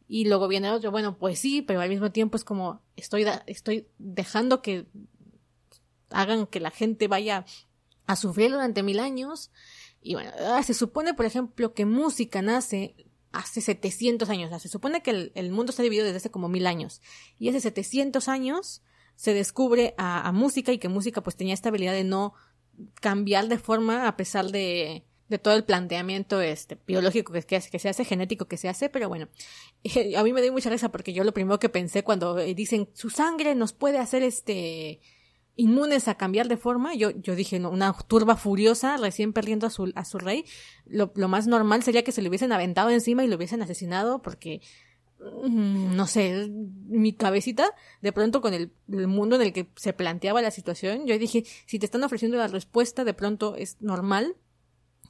[0.09, 3.89] Y luego viene otro, bueno, pues sí, pero al mismo tiempo es como estoy, estoy
[3.99, 4.87] dejando que
[6.15, 7.45] hagan que la gente vaya
[8.07, 9.51] a sufrir durante mil años.
[10.01, 12.97] Y bueno, ah, se supone, por ejemplo, que música nace
[13.33, 14.63] hace 700 años.
[14.63, 17.01] se supone que el, mundo está dividido desde hace como mil años.
[17.39, 18.83] Y hace 700 años
[19.17, 22.35] se descubre a, música y que música pues tenía esta habilidad de no
[23.01, 27.89] cambiar de forma a pesar de, de todo el planteamiento este, biológico que, que, se
[27.89, 29.29] hace, genético que se hace, pero bueno,
[30.17, 33.11] a mí me dio mucha risa porque yo lo primero que pensé cuando dicen su
[33.11, 35.01] sangre nos puede hacer este
[35.57, 36.95] inmunes a cambiar de forma.
[36.95, 40.45] Yo, yo dije, no, una turba furiosa, recién perdiendo a su, a su rey.
[40.87, 44.23] Lo, lo más normal sería que se le hubiesen aventado encima y lo hubiesen asesinado
[44.23, 44.61] porque,
[45.21, 46.51] mm, no sé,
[46.89, 51.07] mi cabecita, de pronto con el, el, mundo en el que se planteaba la situación,
[51.07, 54.37] yo dije, si te están ofreciendo la respuesta, de pronto es normal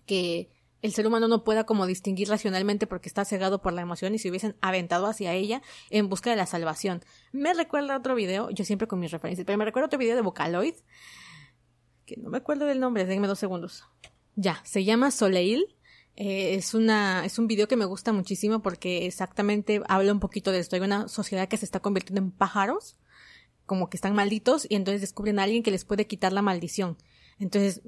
[0.06, 0.50] que
[0.82, 4.18] el ser humano no pueda como distinguir racionalmente porque está cegado por la emoción y
[4.18, 7.02] se hubiesen aventado hacia ella en busca de la salvación.
[7.30, 10.22] Me recuerda otro video, yo siempre con mis referencias, pero me recuerda otro video de
[10.22, 10.74] Vocaloid,
[12.04, 13.84] que no me acuerdo del nombre, déjenme dos segundos.
[14.34, 15.76] Ya, se llama Soleil.
[16.14, 20.52] Eh, es una, es un video que me gusta muchísimo porque exactamente habla un poquito
[20.52, 20.76] de esto.
[20.76, 22.98] Hay una sociedad que se está convirtiendo en pájaros,
[23.66, 26.98] como que están malditos, y entonces descubren a alguien que les puede quitar la maldición.
[27.38, 27.82] Entonces,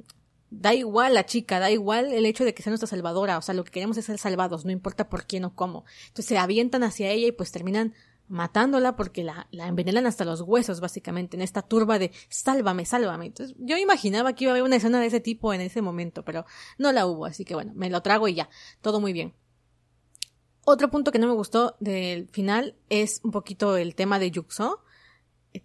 [0.60, 3.54] da igual la chica, da igual el hecho de que sea nuestra salvadora, o sea,
[3.54, 5.84] lo que queremos es ser salvados, no importa por quién o cómo.
[6.08, 7.94] Entonces se avientan hacia ella y pues terminan
[8.28, 13.26] matándola porque la, la envenenan hasta los huesos, básicamente, en esta turba de sálvame, sálvame.
[13.26, 16.24] Entonces yo imaginaba que iba a haber una escena de ese tipo en ese momento,
[16.24, 16.46] pero
[16.78, 18.48] no la hubo, así que bueno, me lo trago y ya,
[18.80, 19.34] todo muy bien.
[20.66, 24.82] Otro punto que no me gustó del final es un poquito el tema de Yuxo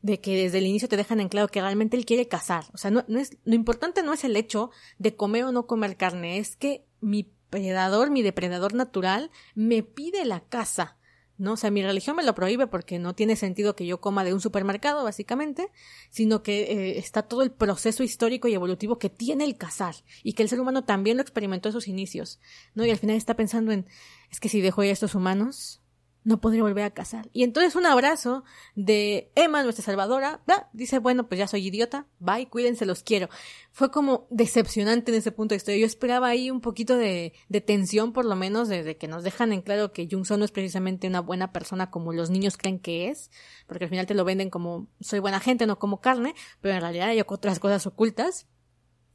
[0.01, 2.65] de que desde el inicio te dejan en claro que realmente él quiere cazar.
[2.73, 5.67] O sea, no, no es, lo importante no es el hecho de comer o no
[5.67, 10.97] comer carne, es que mi predador, mi depredador natural, me pide la caza.
[11.39, 11.53] ¿no?
[11.53, 14.33] O sea, mi religión me lo prohíbe porque no tiene sentido que yo coma de
[14.33, 15.71] un supermercado, básicamente,
[16.09, 20.33] sino que eh, está todo el proceso histórico y evolutivo que tiene el cazar y
[20.33, 22.39] que el ser humano también lo experimentó en sus inicios,
[22.75, 22.85] ¿no?
[22.85, 23.87] Y al final está pensando en,
[24.29, 25.78] es que si dejo a estos humanos,
[26.23, 27.29] no podré volver a casar.
[27.33, 28.43] Y entonces un abrazo
[28.75, 30.41] de Emma, nuestra salvadora,
[30.73, 33.29] dice, bueno, pues ya soy idiota, bye, cuídense, los quiero.
[33.71, 35.79] Fue como decepcionante en ese punto de historia.
[35.79, 39.53] Yo esperaba ahí un poquito de, de tensión, por lo menos, desde que nos dejan
[39.53, 43.09] en claro que Jung no es precisamente una buena persona como los niños creen que
[43.09, 43.31] es,
[43.67, 46.81] porque al final te lo venden como soy buena gente, no como carne, pero en
[46.81, 48.47] realidad hay otras cosas ocultas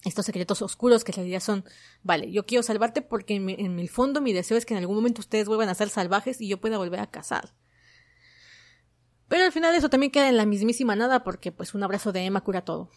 [0.05, 1.64] estos secretos oscuros que en realidad son,
[2.02, 5.20] vale, yo quiero salvarte porque en, el fondo mi deseo es que en algún momento
[5.20, 7.55] ustedes vuelvan a ser salvajes y yo pueda volver a cazar.
[9.28, 12.24] Pero al final eso también queda en la mismísima nada porque pues un abrazo de
[12.24, 12.90] Emma cura todo.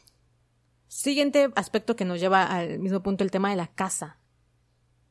[0.87, 4.19] Siguiente aspecto que nos lleva al mismo punto el tema de la caza.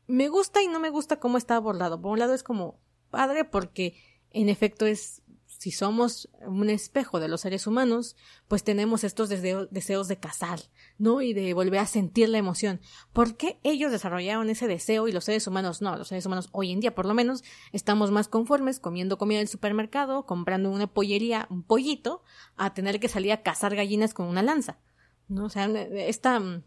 [0.06, 2.00] Me gusta y no me gusta cómo está abordado.
[2.00, 2.78] Por un lado es como
[3.10, 3.96] padre porque
[4.30, 5.22] en efecto es
[5.66, 8.14] si somos un espejo de los seres humanos,
[8.46, 10.60] pues tenemos estos deseos de cazar,
[10.96, 11.22] ¿no?
[11.22, 12.80] Y de volver a sentir la emoción.
[13.12, 15.96] ¿Por qué ellos desarrollaron ese deseo y los seres humanos no?
[15.96, 17.42] Los seres humanos hoy en día, por lo menos,
[17.72, 22.22] estamos más conformes comiendo comida del supermercado, comprando una pollería, un pollito,
[22.56, 24.78] a tener que salir a cazar gallinas con una lanza,
[25.26, 25.46] ¿no?
[25.46, 26.62] O sea, esta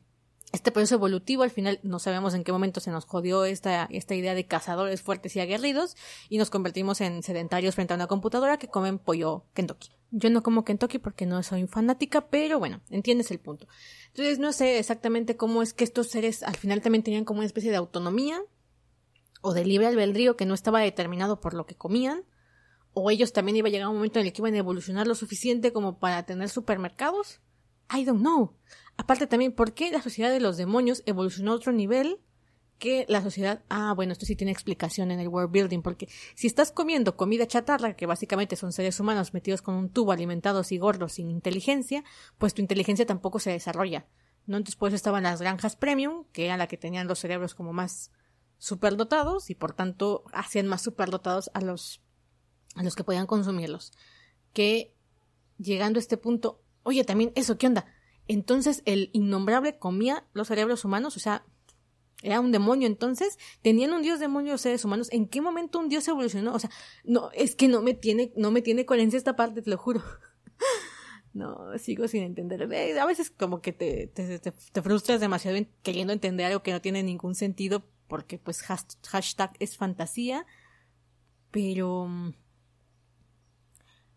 [0.52, 4.16] este proceso evolutivo al final no sabemos en qué momento se nos jodió esta, esta
[4.16, 5.95] idea de cazadores fuertes y aguerridos
[6.28, 9.89] y nos convertimos en sedentarios frente a una computadora que comen pollo Kentucky.
[10.12, 13.68] Yo no como Kentucky porque no soy fanática, pero bueno, entiendes el punto.
[14.08, 17.47] Entonces no sé exactamente cómo es que estos seres al final también tenían como una
[17.47, 18.41] especie de autonomía
[19.41, 22.24] o de libre albedrío que no estaba determinado por lo que comían
[22.93, 25.16] o ellos también iba a llegar un momento en el que iban a evolucionar lo
[25.16, 27.39] suficiente como para tener supermercados.
[27.95, 28.56] I don't know.
[29.00, 32.20] Aparte también, ¿por qué la sociedad de los demonios evolucionó a otro nivel
[32.80, 33.64] que la sociedad...
[33.70, 37.47] Ah, bueno, esto sí tiene explicación en el world building, porque si estás comiendo comida
[37.47, 42.04] chatarra, que básicamente son seres humanos metidos con un tubo, alimentados y gordos sin inteligencia,
[42.38, 44.06] pues tu inteligencia tampoco se desarrolla.
[44.47, 44.58] ¿no?
[44.58, 48.12] Entonces, pues estaban las granjas premium, que eran la que tenían los cerebros como más
[48.58, 52.02] superdotados y por tanto hacían más superdotados a los
[52.76, 53.93] a los que podían consumirlos.
[54.52, 54.93] Que
[55.58, 57.86] llegando a este punto, oye, también eso, ¿qué onda?
[58.30, 61.43] Entonces el innombrable comía los cerebros humanos, o sea,
[62.21, 65.89] era un demonio entonces, tenían un dios demonio los seres humanos, ¿en qué momento un
[65.89, 66.53] dios evolucionó?
[66.53, 66.69] O sea,
[67.03, 70.03] no, es que no me tiene, no me tiene coherencia esta parte, te lo juro.
[71.34, 72.61] no, sigo sin entender.
[72.99, 77.01] A veces como que te, te, te, frustras demasiado queriendo entender algo que no tiene
[77.01, 80.45] ningún sentido, porque pues hashtag es fantasía,
[81.49, 82.07] pero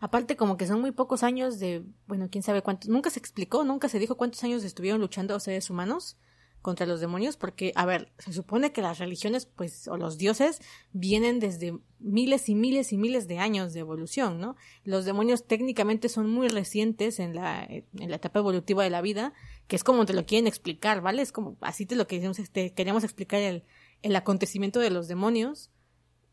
[0.02, 3.62] Aparte, como que son muy pocos años de, bueno, quién sabe cuántos, nunca se explicó,
[3.62, 6.16] nunca se dijo cuántos años estuvieron luchando los seres humanos
[6.60, 10.60] contra los demonios, porque, a ver, se supone que las religiones, pues, o los dioses,
[10.92, 14.56] vienen desde miles y miles y miles de años de evolución, ¿no?
[14.82, 19.32] Los demonios técnicamente son muy recientes en la, en la etapa evolutiva de la vida,
[19.68, 21.22] que es como te lo quieren explicar, ¿vale?
[21.22, 23.62] Es como, así te lo este, queremos explicar el,
[24.02, 25.70] el acontecimiento de los demonios,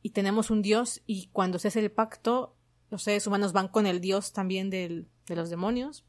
[0.02, 2.56] y tenemos un dios, y cuando se hace el pacto,
[2.90, 6.06] los seres humanos van con el dios también del, de los demonios.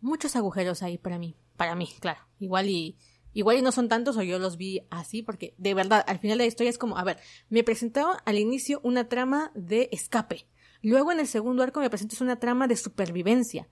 [0.00, 2.20] Muchos agujeros ahí para mí, para mí, claro.
[2.38, 2.98] Igual y
[3.32, 6.38] igual y no son tantos o yo los vi así porque de verdad al final
[6.38, 7.18] de la historia es como, a ver,
[7.48, 10.48] me presentaba al inicio una trama de escape.
[10.82, 13.68] Luego en el segundo arco me presentas una trama de supervivencia.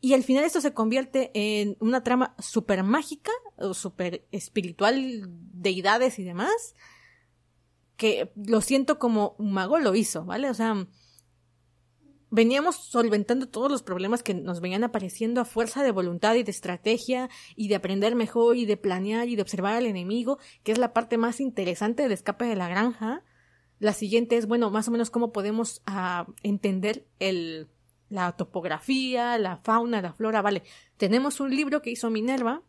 [0.00, 6.18] Y al final esto se convierte en una trama super mágica o super espiritual, deidades
[6.18, 6.74] y demás,
[7.96, 10.50] que lo siento como un mago lo hizo, ¿vale?
[10.50, 10.88] O sea,
[12.32, 16.50] veníamos solventando todos los problemas que nos venían apareciendo a fuerza de voluntad y de
[16.50, 20.78] estrategia y de aprender mejor y de planear y de observar al enemigo, que es
[20.78, 23.22] la parte más interesante del escape de la granja.
[23.78, 27.68] La siguiente es, bueno, más o menos cómo podemos ah, entender el,
[28.08, 30.40] la topografía, la fauna, la flora.
[30.40, 30.62] Vale,
[30.96, 32.62] tenemos un libro que hizo Minerva,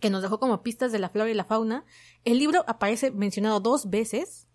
[0.00, 1.84] que nos dejó como pistas de la flora y la fauna.
[2.24, 4.48] El libro aparece mencionado dos veces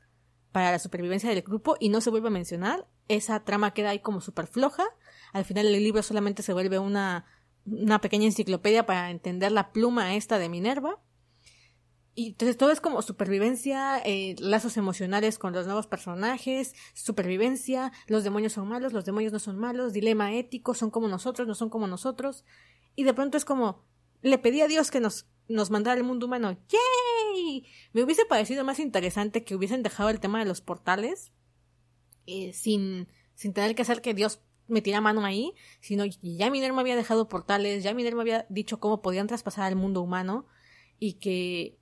[0.58, 4.00] para la supervivencia del grupo y no se vuelve a mencionar esa trama queda ahí
[4.00, 4.86] como súper floja.
[5.32, 7.26] Al final el libro solamente se vuelve una,
[7.68, 11.00] una pequeña enciclopedia para entender la pluma esta de Minerva.
[12.16, 18.24] Y entonces todo es como supervivencia, eh, lazos emocionales con los nuevos personajes, supervivencia, los
[18.24, 21.70] demonios son malos, los demonios no son malos, dilema ético, son como nosotros, no son
[21.70, 22.46] como nosotros.
[22.96, 23.86] Y de pronto es como,
[24.24, 26.58] le pedí a Dios que nos, nos mandara el mundo humano.
[27.94, 31.32] Me hubiese parecido más interesante que hubiesen dejado el tema de los portales,
[32.26, 36.96] eh, sin, sin tener que hacer que Dios metiera mano ahí, sino ya Minerva había
[36.96, 40.46] dejado portales, ya Minerva había dicho cómo podían traspasar al mundo humano
[41.00, 41.80] y que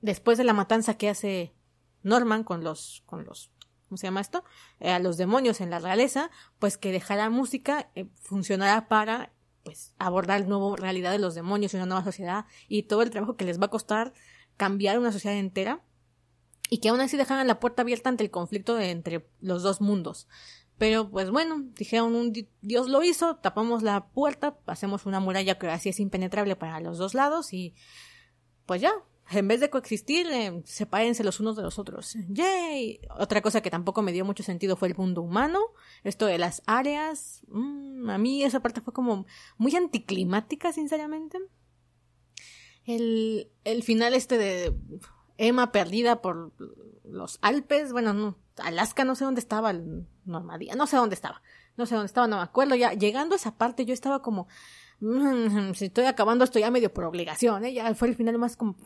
[0.00, 1.54] después de la matanza que hace
[2.02, 3.50] Norman con los, con los,
[3.88, 4.44] ¿cómo se llama esto?
[4.80, 9.32] Eh, a los demonios en la realeza, pues que dejara música eh, funcionara para
[9.62, 13.36] pues abordar nueva realidad de los demonios y una nueva sociedad y todo el trabajo
[13.36, 14.14] que les va a costar
[14.60, 15.80] cambiar una sociedad entera
[16.68, 20.28] y que aún así dejaran la puerta abierta ante el conflicto entre los dos mundos.
[20.76, 25.66] Pero pues bueno, dijeron un Dios lo hizo, tapamos la puerta, hacemos una muralla que
[25.68, 27.74] así es impenetrable para los dos lados y
[28.66, 28.92] pues ya,
[29.30, 32.18] en vez de coexistir, eh, sepárense los unos de los otros.
[32.28, 33.00] ¡Yay!
[33.18, 35.58] Otra cosa que tampoco me dio mucho sentido fue el mundo humano,
[36.04, 37.40] esto de las áreas.
[37.48, 39.24] Mm, a mí esa parte fue como
[39.56, 41.38] muy anticlimática, sinceramente.
[42.96, 44.74] El, el final este de
[45.38, 46.52] Emma perdida por
[47.04, 49.72] los Alpes, bueno, no, Alaska, no sé dónde estaba,
[50.24, 51.42] Normandía, no sé dónde estaba,
[51.76, 54.48] no sé dónde estaba, no me acuerdo, ya llegando a esa parte yo estaba como,
[55.00, 57.72] mm, si estoy acabando esto ya medio por obligación, ¿eh?
[57.72, 58.76] ya fue el final más como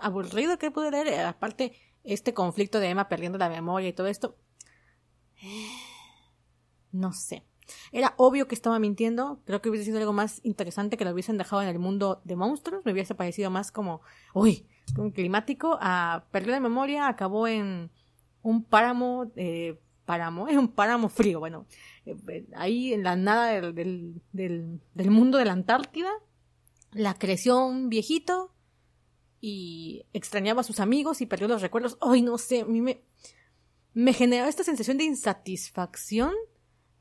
[0.00, 1.72] aburrido que pude leer, aparte
[2.04, 4.36] este conflicto de Emma perdiendo la memoria y todo esto,
[6.92, 7.44] no sé.
[7.92, 9.40] Era obvio que estaba mintiendo.
[9.44, 12.36] Creo que hubiese sido algo más interesante que lo hubiesen dejado en el mundo de
[12.36, 12.84] monstruos.
[12.84, 14.00] Me hubiese parecido más como,
[14.34, 14.66] uy,
[14.98, 15.78] un climático.
[15.80, 17.90] A perder la memoria acabó en
[18.42, 21.40] un páramo, eh, páramo, es un páramo frío.
[21.40, 21.66] Bueno,
[22.04, 26.10] eh, ahí en la nada del, del mundo de la Antártida.
[26.92, 28.54] La creció un viejito
[29.40, 31.98] y extrañaba a sus amigos y perdió los recuerdos.
[32.00, 33.02] Ay, no sé, a mí me,
[33.92, 36.32] me generaba esta sensación de insatisfacción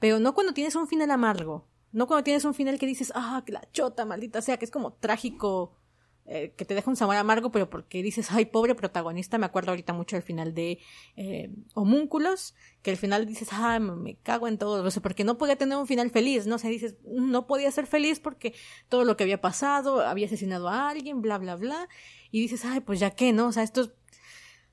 [0.06, 1.68] pero no cuando tienes un final amargo.
[1.91, 4.70] No cuando tienes un final que dices, ah, que la chota, maldita sea, que es
[4.70, 5.80] como trágico,
[6.28, 9.39] eh, que te deja un sabor amargo, pero porque dices, ay, pobre protagonista.
[9.39, 10.78] Me acuerdo ahorita mucho del final de
[11.16, 12.53] eh, Homúnculos,
[12.84, 14.84] que al final dices, ah, me cago en todo.
[14.84, 16.58] O sea, porque no podía tener un final feliz, ¿no?
[16.58, 18.53] O sea, dices, no podía ser feliz porque
[18.88, 21.89] todo lo que había pasado, había asesinado a alguien, bla, bla, bla.
[22.30, 23.47] Y dices, ay, pues ya qué, ¿no?
[23.47, 23.89] O sea, esto es,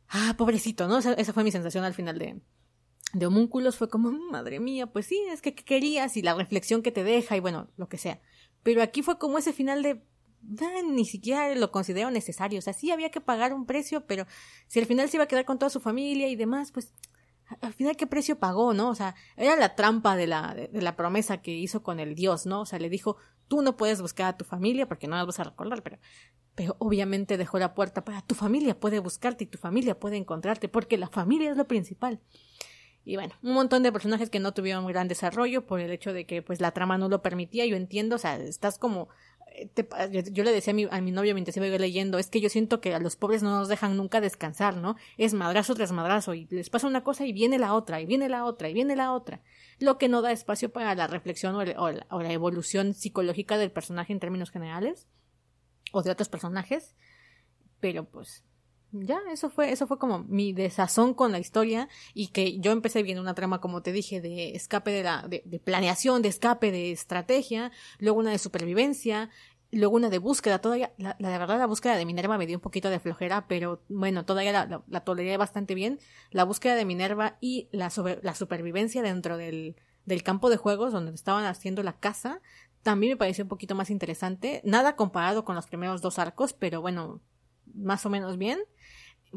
[0.08, 0.98] ah, pobrecito, ¿no?
[0.98, 2.42] esa fue mi sensación al final de,
[3.12, 6.82] de homúnculos fue como, mm, madre mía, pues sí, es que querías y la reflexión
[6.82, 8.20] que te deja y bueno, lo que sea.
[8.62, 10.02] Pero aquí fue como ese final de,
[10.86, 12.58] ni siquiera lo considero necesario.
[12.58, 14.26] O sea, sí había que pagar un precio, pero
[14.66, 16.94] si al final se iba a quedar con toda su familia y demás, pues
[17.60, 18.88] al final qué precio pagó, ¿no?
[18.88, 22.46] O sea, era la trampa de la, de, la promesa que hizo con el Dios,
[22.46, 22.62] ¿no?
[22.62, 23.16] O sea, le dijo,
[23.48, 25.98] tú no puedes buscar a tu familia porque no la vas a recordar, pero,
[26.54, 30.68] pero obviamente dejó la puerta para tu familia puede buscarte y tu familia puede encontrarte
[30.68, 32.20] porque la familia es lo principal.
[33.04, 36.24] Y bueno, un montón de personajes que no tuvieron gran desarrollo por el hecho de
[36.24, 39.08] que pues la trama no lo permitía, yo entiendo, o sea, estás como
[40.32, 42.80] yo le decía a mi, a mi novio mientras iba leyendo, es que yo siento
[42.80, 44.96] que a los pobres no nos dejan nunca descansar, ¿no?
[45.18, 48.28] Es madrazo tras madrazo y les pasa una cosa y viene la otra, y viene
[48.28, 49.42] la otra, y viene la otra.
[49.78, 53.70] Lo que no da espacio para la reflexión o, la, o la evolución psicológica del
[53.70, 55.06] personaje en términos generales,
[55.92, 56.96] o de otros personajes.
[57.80, 58.44] Pero pues
[58.92, 63.02] ya, eso fue, eso fue como mi desazón con la historia y que yo empecé
[63.02, 66.92] viendo una trama, como te dije, de escape de la, de, planeación, de escape, de
[66.92, 69.30] estrategia, luego una de supervivencia,
[69.70, 72.60] luego una de búsqueda, todavía, la, la, verdad la búsqueda de Minerva me dio un
[72.60, 75.98] poquito de flojera, pero bueno, todavía la, la, toleré bastante bien,
[76.30, 77.90] la búsqueda de Minerva y la,
[78.22, 82.42] la supervivencia dentro del, del campo de juegos donde estaban haciendo la casa,
[82.82, 86.82] también me pareció un poquito más interesante, nada comparado con los primeros dos arcos, pero
[86.82, 87.22] bueno,
[87.74, 88.58] más o menos bien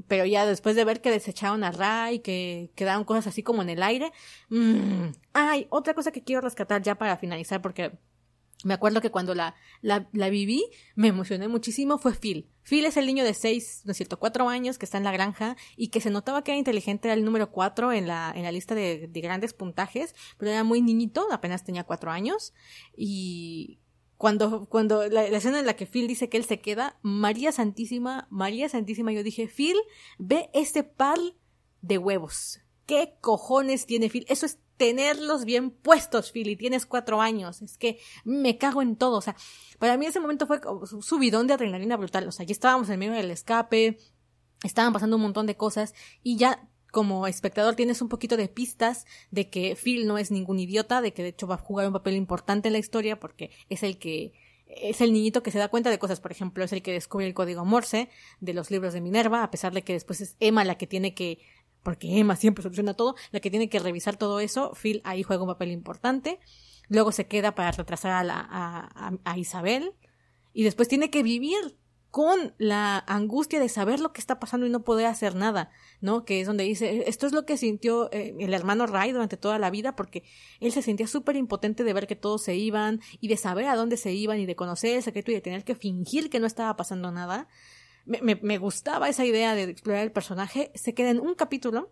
[0.08, 3.70] pero ya después de ver que desecharon a Ray, que quedaron cosas así como en
[3.70, 4.12] el aire.
[4.50, 5.12] Mmm.
[5.34, 7.92] Ay, otra cosa que quiero rescatar ya para finalizar, porque
[8.64, 10.64] me acuerdo que cuando la, la, la, viví,
[10.96, 12.50] me emocioné muchísimo, fue Phil.
[12.64, 15.12] Phil es el niño de seis, no es cierto, cuatro años que está en la
[15.12, 18.44] granja y que se notaba que era inteligente, era el número cuatro en la, en
[18.44, 22.54] la lista de, de grandes puntajes, pero era muy niñito, apenas tenía cuatro años
[22.98, 23.80] y
[24.18, 28.28] cuando, cuando la, escena en la que Phil dice que él se queda, María Santísima,
[28.30, 29.76] María Santísima, yo dije, Phil,
[30.18, 31.18] ve este par
[31.82, 32.62] de huevos.
[32.86, 34.26] ¿Qué cojones tiene Phil?
[34.30, 37.62] Eso es tenerlos bien puestos, Phil, y tienes cuatro años.
[37.62, 39.18] Es que me cago en todo.
[39.18, 39.36] O sea,
[39.80, 40.62] para mí ese momento fue
[41.02, 42.28] subidón de adrenalina brutal.
[42.28, 43.98] O sea, ya estábamos en medio del escape,
[44.64, 45.94] estaban pasando un montón de cosas,
[46.24, 50.60] y ya como espectador tienes un poquito de pistas de que Phil no es ningún
[50.60, 53.52] idiota, de que de hecho va a jugar un papel importante en la historia porque
[53.68, 54.32] es el que
[54.66, 57.28] es el niñito que se da cuenta de cosas, por ejemplo, es el que descubre
[57.28, 58.08] el código Morse
[58.40, 61.14] de los libros de Minerva, a pesar de que después es Emma la que tiene
[61.14, 61.40] que
[61.84, 65.44] porque Emma siempre soluciona todo, la que tiene que revisar todo eso, Phil ahí juega
[65.44, 66.40] un papel importante,
[66.88, 69.92] luego se queda para retrasar a, la, a, a Isabel,
[70.54, 71.78] y después tiene que vivir
[72.16, 76.24] con la angustia de saber lo que está pasando y no poder hacer nada, ¿no?
[76.24, 79.60] Que es donde dice, esto es lo que sintió eh, el hermano Ray durante toda
[79.60, 80.24] la vida, porque
[80.62, 83.76] él se sentía súper impotente de ver que todos se iban y de saber a
[83.76, 86.48] dónde se iban y de conocer el secreto y de tener que fingir que no
[86.48, 87.50] estaba pasando nada.
[88.06, 90.72] Me, me, me gustaba esa idea de explorar el personaje.
[90.74, 91.92] Se queda en un capítulo.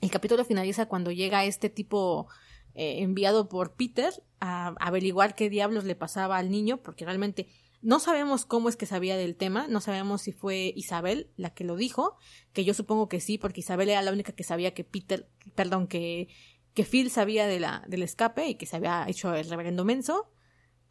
[0.00, 2.26] El capítulo finaliza cuando llega este tipo
[2.74, 7.46] eh, enviado por Peter a averiguar qué diablos le pasaba al niño, porque realmente
[7.84, 11.64] no sabemos cómo es que sabía del tema, no sabemos si fue Isabel la que
[11.64, 12.16] lo dijo,
[12.54, 15.86] que yo supongo que sí, porque Isabel era la única que sabía que Peter, perdón,
[15.86, 16.28] que,
[16.72, 20.32] que Phil sabía de la, del escape y que se había hecho el reverendo menso.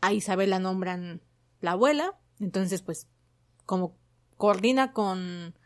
[0.01, 1.23] A Isabel la nombran
[1.61, 3.07] la abuela, entonces pues
[3.65, 3.97] como
[4.37, 5.57] coordina con,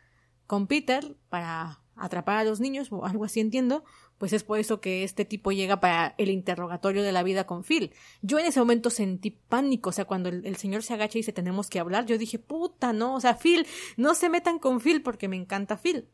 [0.46, 3.84] con Peter para atrapar a los niños o algo así entiendo,
[4.18, 7.64] pues es por eso que este tipo llega para el interrogatorio de la vida con
[7.64, 7.92] Phil.
[8.20, 11.32] Yo en ese momento sentí pánico, o sea, cuando el, señor se agacha y dice
[11.32, 13.66] tenemos que hablar, yo dije, puta, no, o sea, Phil,
[13.96, 16.08] no se metan con Phil porque me encanta Phil.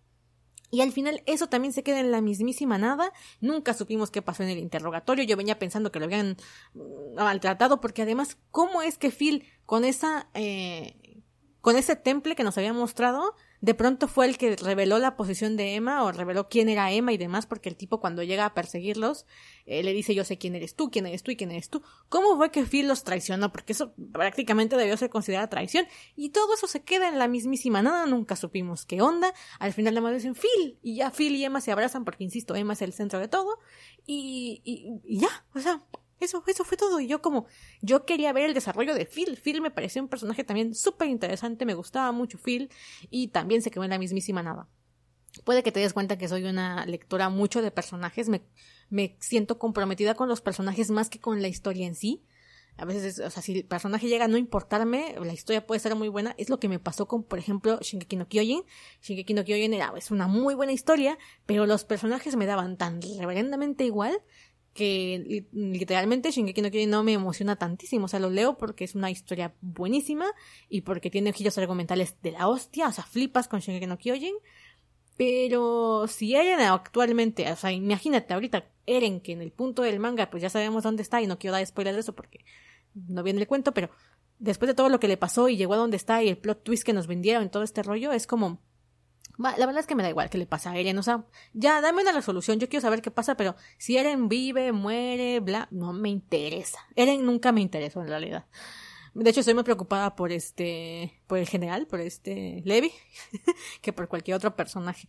[0.71, 3.13] Y al final eso también se queda en la mismísima nada.
[3.41, 5.25] Nunca supimos qué pasó en el interrogatorio.
[5.25, 6.37] Yo venía pensando que lo habían
[6.75, 10.29] mm, maltratado porque además, ¿cómo es que Phil con esa...
[10.35, 11.15] Eh,
[11.61, 15.57] con ese temple que nos había mostrado, de pronto fue el que reveló la posición
[15.57, 18.53] de Emma o reveló quién era Emma y demás, porque el tipo cuando llega a
[18.53, 19.25] perseguirlos
[19.65, 21.83] eh, le dice yo sé quién eres tú, quién eres tú y quién eres tú.
[22.11, 23.53] ¿Cómo fue que Phil los traicionó?
[23.53, 27.81] Porque eso prácticamente debió ser considerada traición y todo eso se queda en la mismísima
[27.81, 29.33] nada, nunca supimos qué onda.
[29.59, 32.55] Al final la madre dicen Phil y ya Phil y Emma se abrazan porque insisto,
[32.57, 33.59] Emma es el centro de todo
[34.07, 35.81] y, y, y ya, o sea,
[36.25, 37.01] eso, eso fue todo.
[37.01, 37.47] Y yo como,
[37.81, 39.39] yo quería ver el desarrollo de Phil.
[39.43, 42.71] Phil me pareció un personaje también súper interesante, me gustaba mucho Phil
[43.11, 44.69] y también se quedó en la mismísima nada.
[45.45, 48.43] Puede que te des cuenta que soy una lectora mucho de personajes, me,
[48.89, 52.25] me siento comprometida con los personajes más que con la historia en sí.
[52.77, 55.95] A veces, o sea, si el personaje llega a no importarme, la historia puede ser
[55.95, 56.35] muy buena.
[56.39, 58.65] Es lo que me pasó con, por ejemplo, Shingeki no Kyojin.
[59.01, 61.17] Shingeki no Kyojin era, es una muy buena historia,
[61.47, 64.21] pero los personajes me daban tan reverendamente igual
[64.75, 68.95] que literalmente Shingeki no Kyojin no me emociona tantísimo, o sea, lo leo porque es
[68.95, 70.27] una historia buenísima
[70.69, 74.35] y porque tiene giros argumentales de la hostia, o sea, flipas con Shingeki no Kyojin,
[75.17, 80.29] pero si Eren actualmente, o sea, imagínate ahorita Eren que en el punto del manga
[80.29, 82.45] pues ya sabemos dónde está y no quiero dar spoiler de eso porque
[82.95, 83.91] no viene el cuento, pero
[84.41, 86.65] después de todo lo que le pasó y llegó a donde está y el plot
[86.65, 88.61] twist que nos vendieron en todo este rollo, es como
[89.39, 91.81] la verdad es que me da igual qué le pasa a Eren, o sea, ya
[91.81, 95.93] dame una resolución, yo quiero saber qué pasa, pero si Eren vive, muere, bla, no
[95.93, 96.79] me interesa.
[96.95, 98.47] Eren nunca me interesó en realidad.
[99.15, 102.93] De hecho, estoy muy preocupada por este, por el general, por este Levi,
[103.81, 105.09] que por cualquier otro personaje.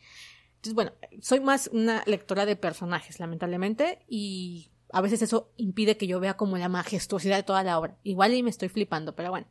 [0.56, 6.07] Entonces, bueno, soy más una lectora de personajes, lamentablemente, y a veces eso impide que
[6.07, 7.98] yo vea como la majestuosidad de toda la obra.
[8.03, 9.48] Igual y me estoy flipando, pero bueno.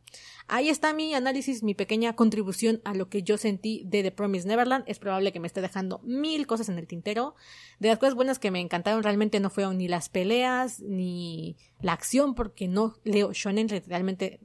[0.47, 4.47] Ahí está mi análisis, mi pequeña contribución a lo que yo sentí de The Promise
[4.47, 4.85] Neverland.
[4.87, 7.35] Es probable que me esté dejando mil cosas en el tintero.
[7.79, 11.93] De las cosas buenas que me encantaron realmente no fueron ni las peleas, ni la
[11.93, 14.41] acción, porque no leo shonen, realmente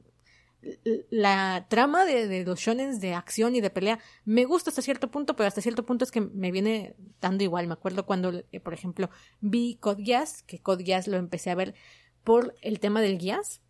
[1.10, 5.34] la trama de, los shonens de acción y de pelea me gusta hasta cierto punto,
[5.36, 7.66] pero hasta cierto punto es que me viene dando igual.
[7.66, 9.10] Me acuerdo cuando, eh, por ejemplo,
[9.40, 10.04] vi Code
[10.46, 11.74] que Code lo empecé a ver
[12.24, 13.60] por el tema del Geass.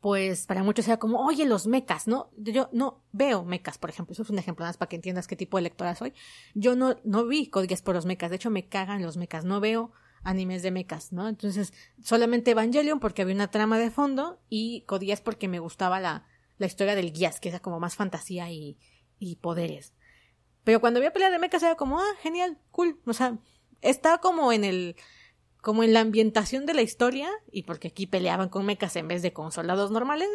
[0.00, 2.30] Pues para muchos era como, oye, los mecas, ¿no?
[2.36, 4.12] Yo no veo mecas, por ejemplo.
[4.12, 6.12] Eso es un ejemplo, nada más para que entiendas qué tipo de lectora soy.
[6.54, 8.30] Yo no, no vi Code por los mecas.
[8.30, 9.44] De hecho, me cagan los mecas.
[9.44, 9.92] No veo
[10.24, 11.28] animes de mechas, ¿no?
[11.28, 11.72] Entonces,
[12.02, 16.26] solamente Evangelion porque había una trama de fondo y Codías porque me gustaba la,
[16.58, 18.78] la historia del Guías, que era como más fantasía y,
[19.18, 19.94] y poderes.
[20.64, 23.00] Pero cuando había pelea de mechas era como, ah, genial, cool.
[23.06, 23.38] O sea,
[23.80, 24.96] está como en el,
[25.60, 29.22] como en la ambientación de la historia, y porque aquí peleaban con mechas en vez
[29.22, 30.28] de con soldados normales,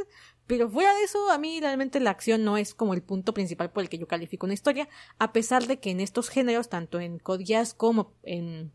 [0.48, 3.72] pero fuera de eso, a mí realmente la acción no es como el punto principal
[3.72, 4.88] por el que yo califico una historia,
[5.20, 8.72] a pesar de que en estos géneros, tanto en Codías como en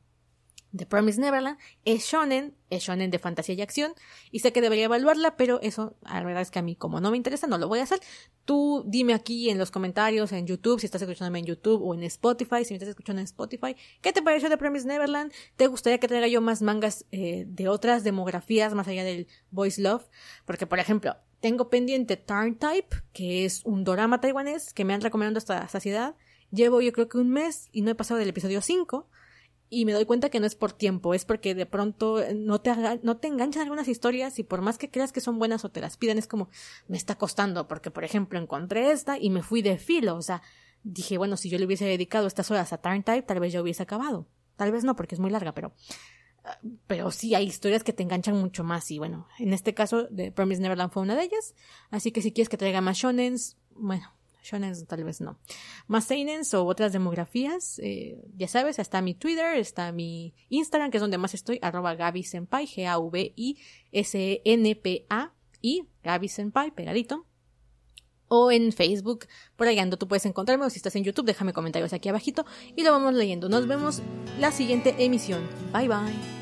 [0.77, 3.93] The Promise Neverland es shonen, es shonen de fantasía y acción,
[4.31, 7.11] y sé que debería evaluarla, pero eso, la verdad es que a mí como no
[7.11, 8.01] me interesa, no lo voy a hacer.
[8.45, 12.03] Tú dime aquí en los comentarios, en YouTube, si estás escuchándome en YouTube o en
[12.05, 15.33] Spotify, si me estás escuchando en Spotify, ¿qué te pareció The Promise Neverland?
[15.57, 19.81] ¿Te gustaría que traiga yo más mangas eh, de otras demografías más allá del Voice
[19.81, 20.09] Love?
[20.47, 25.01] Porque, por ejemplo, tengo pendiente Turn Type, que es un drama taiwanés que me han
[25.01, 26.15] recomendado hasta saciedad.
[26.51, 29.09] Llevo yo creo que un mes y no he pasado del episodio 5
[29.75, 32.61] y me doy cuenta que no es por tiempo, es porque de pronto eh, no
[32.61, 32.71] te,
[33.03, 35.81] no te enganchan algunas historias y por más que creas que son buenas o te
[35.81, 36.51] las pidan, es como,
[36.89, 40.43] me está costando, porque por ejemplo encontré esta y me fui de filo, o sea,
[40.83, 43.63] dije, bueno, si yo le hubiese dedicado estas horas a Turn Type, tal vez ya
[43.63, 44.27] hubiese acabado.
[44.57, 45.73] Tal vez no, porque es muy larga, pero,
[46.45, 48.91] ah, pero sí hay historias que te enganchan mucho más.
[48.91, 51.55] Y bueno, en este caso, The Promise Neverland fue una de ellas,
[51.91, 54.13] así que si quieres que traiga más shonens, bueno,
[54.43, 55.39] shonen tal vez no.
[55.87, 60.97] Más seinens o otras demografías, eh, ya sabes, está mi Twitter, está mi Instagram, que
[60.99, 63.59] es donde más estoy, arroba Gaby Senpai, G-A-V-I-S-N-P-A-I,
[66.03, 67.27] Gaby Senpai, pegadito.
[68.35, 71.53] O en Facebook, por ahí ando, tú puedes encontrarme, o si estás en YouTube, déjame
[71.53, 73.51] comentarios aquí abajito y lo vamos leyendo.
[73.51, 74.01] Nos vemos
[74.41, 75.47] la siguiente emisión.
[75.71, 76.42] Bye bye.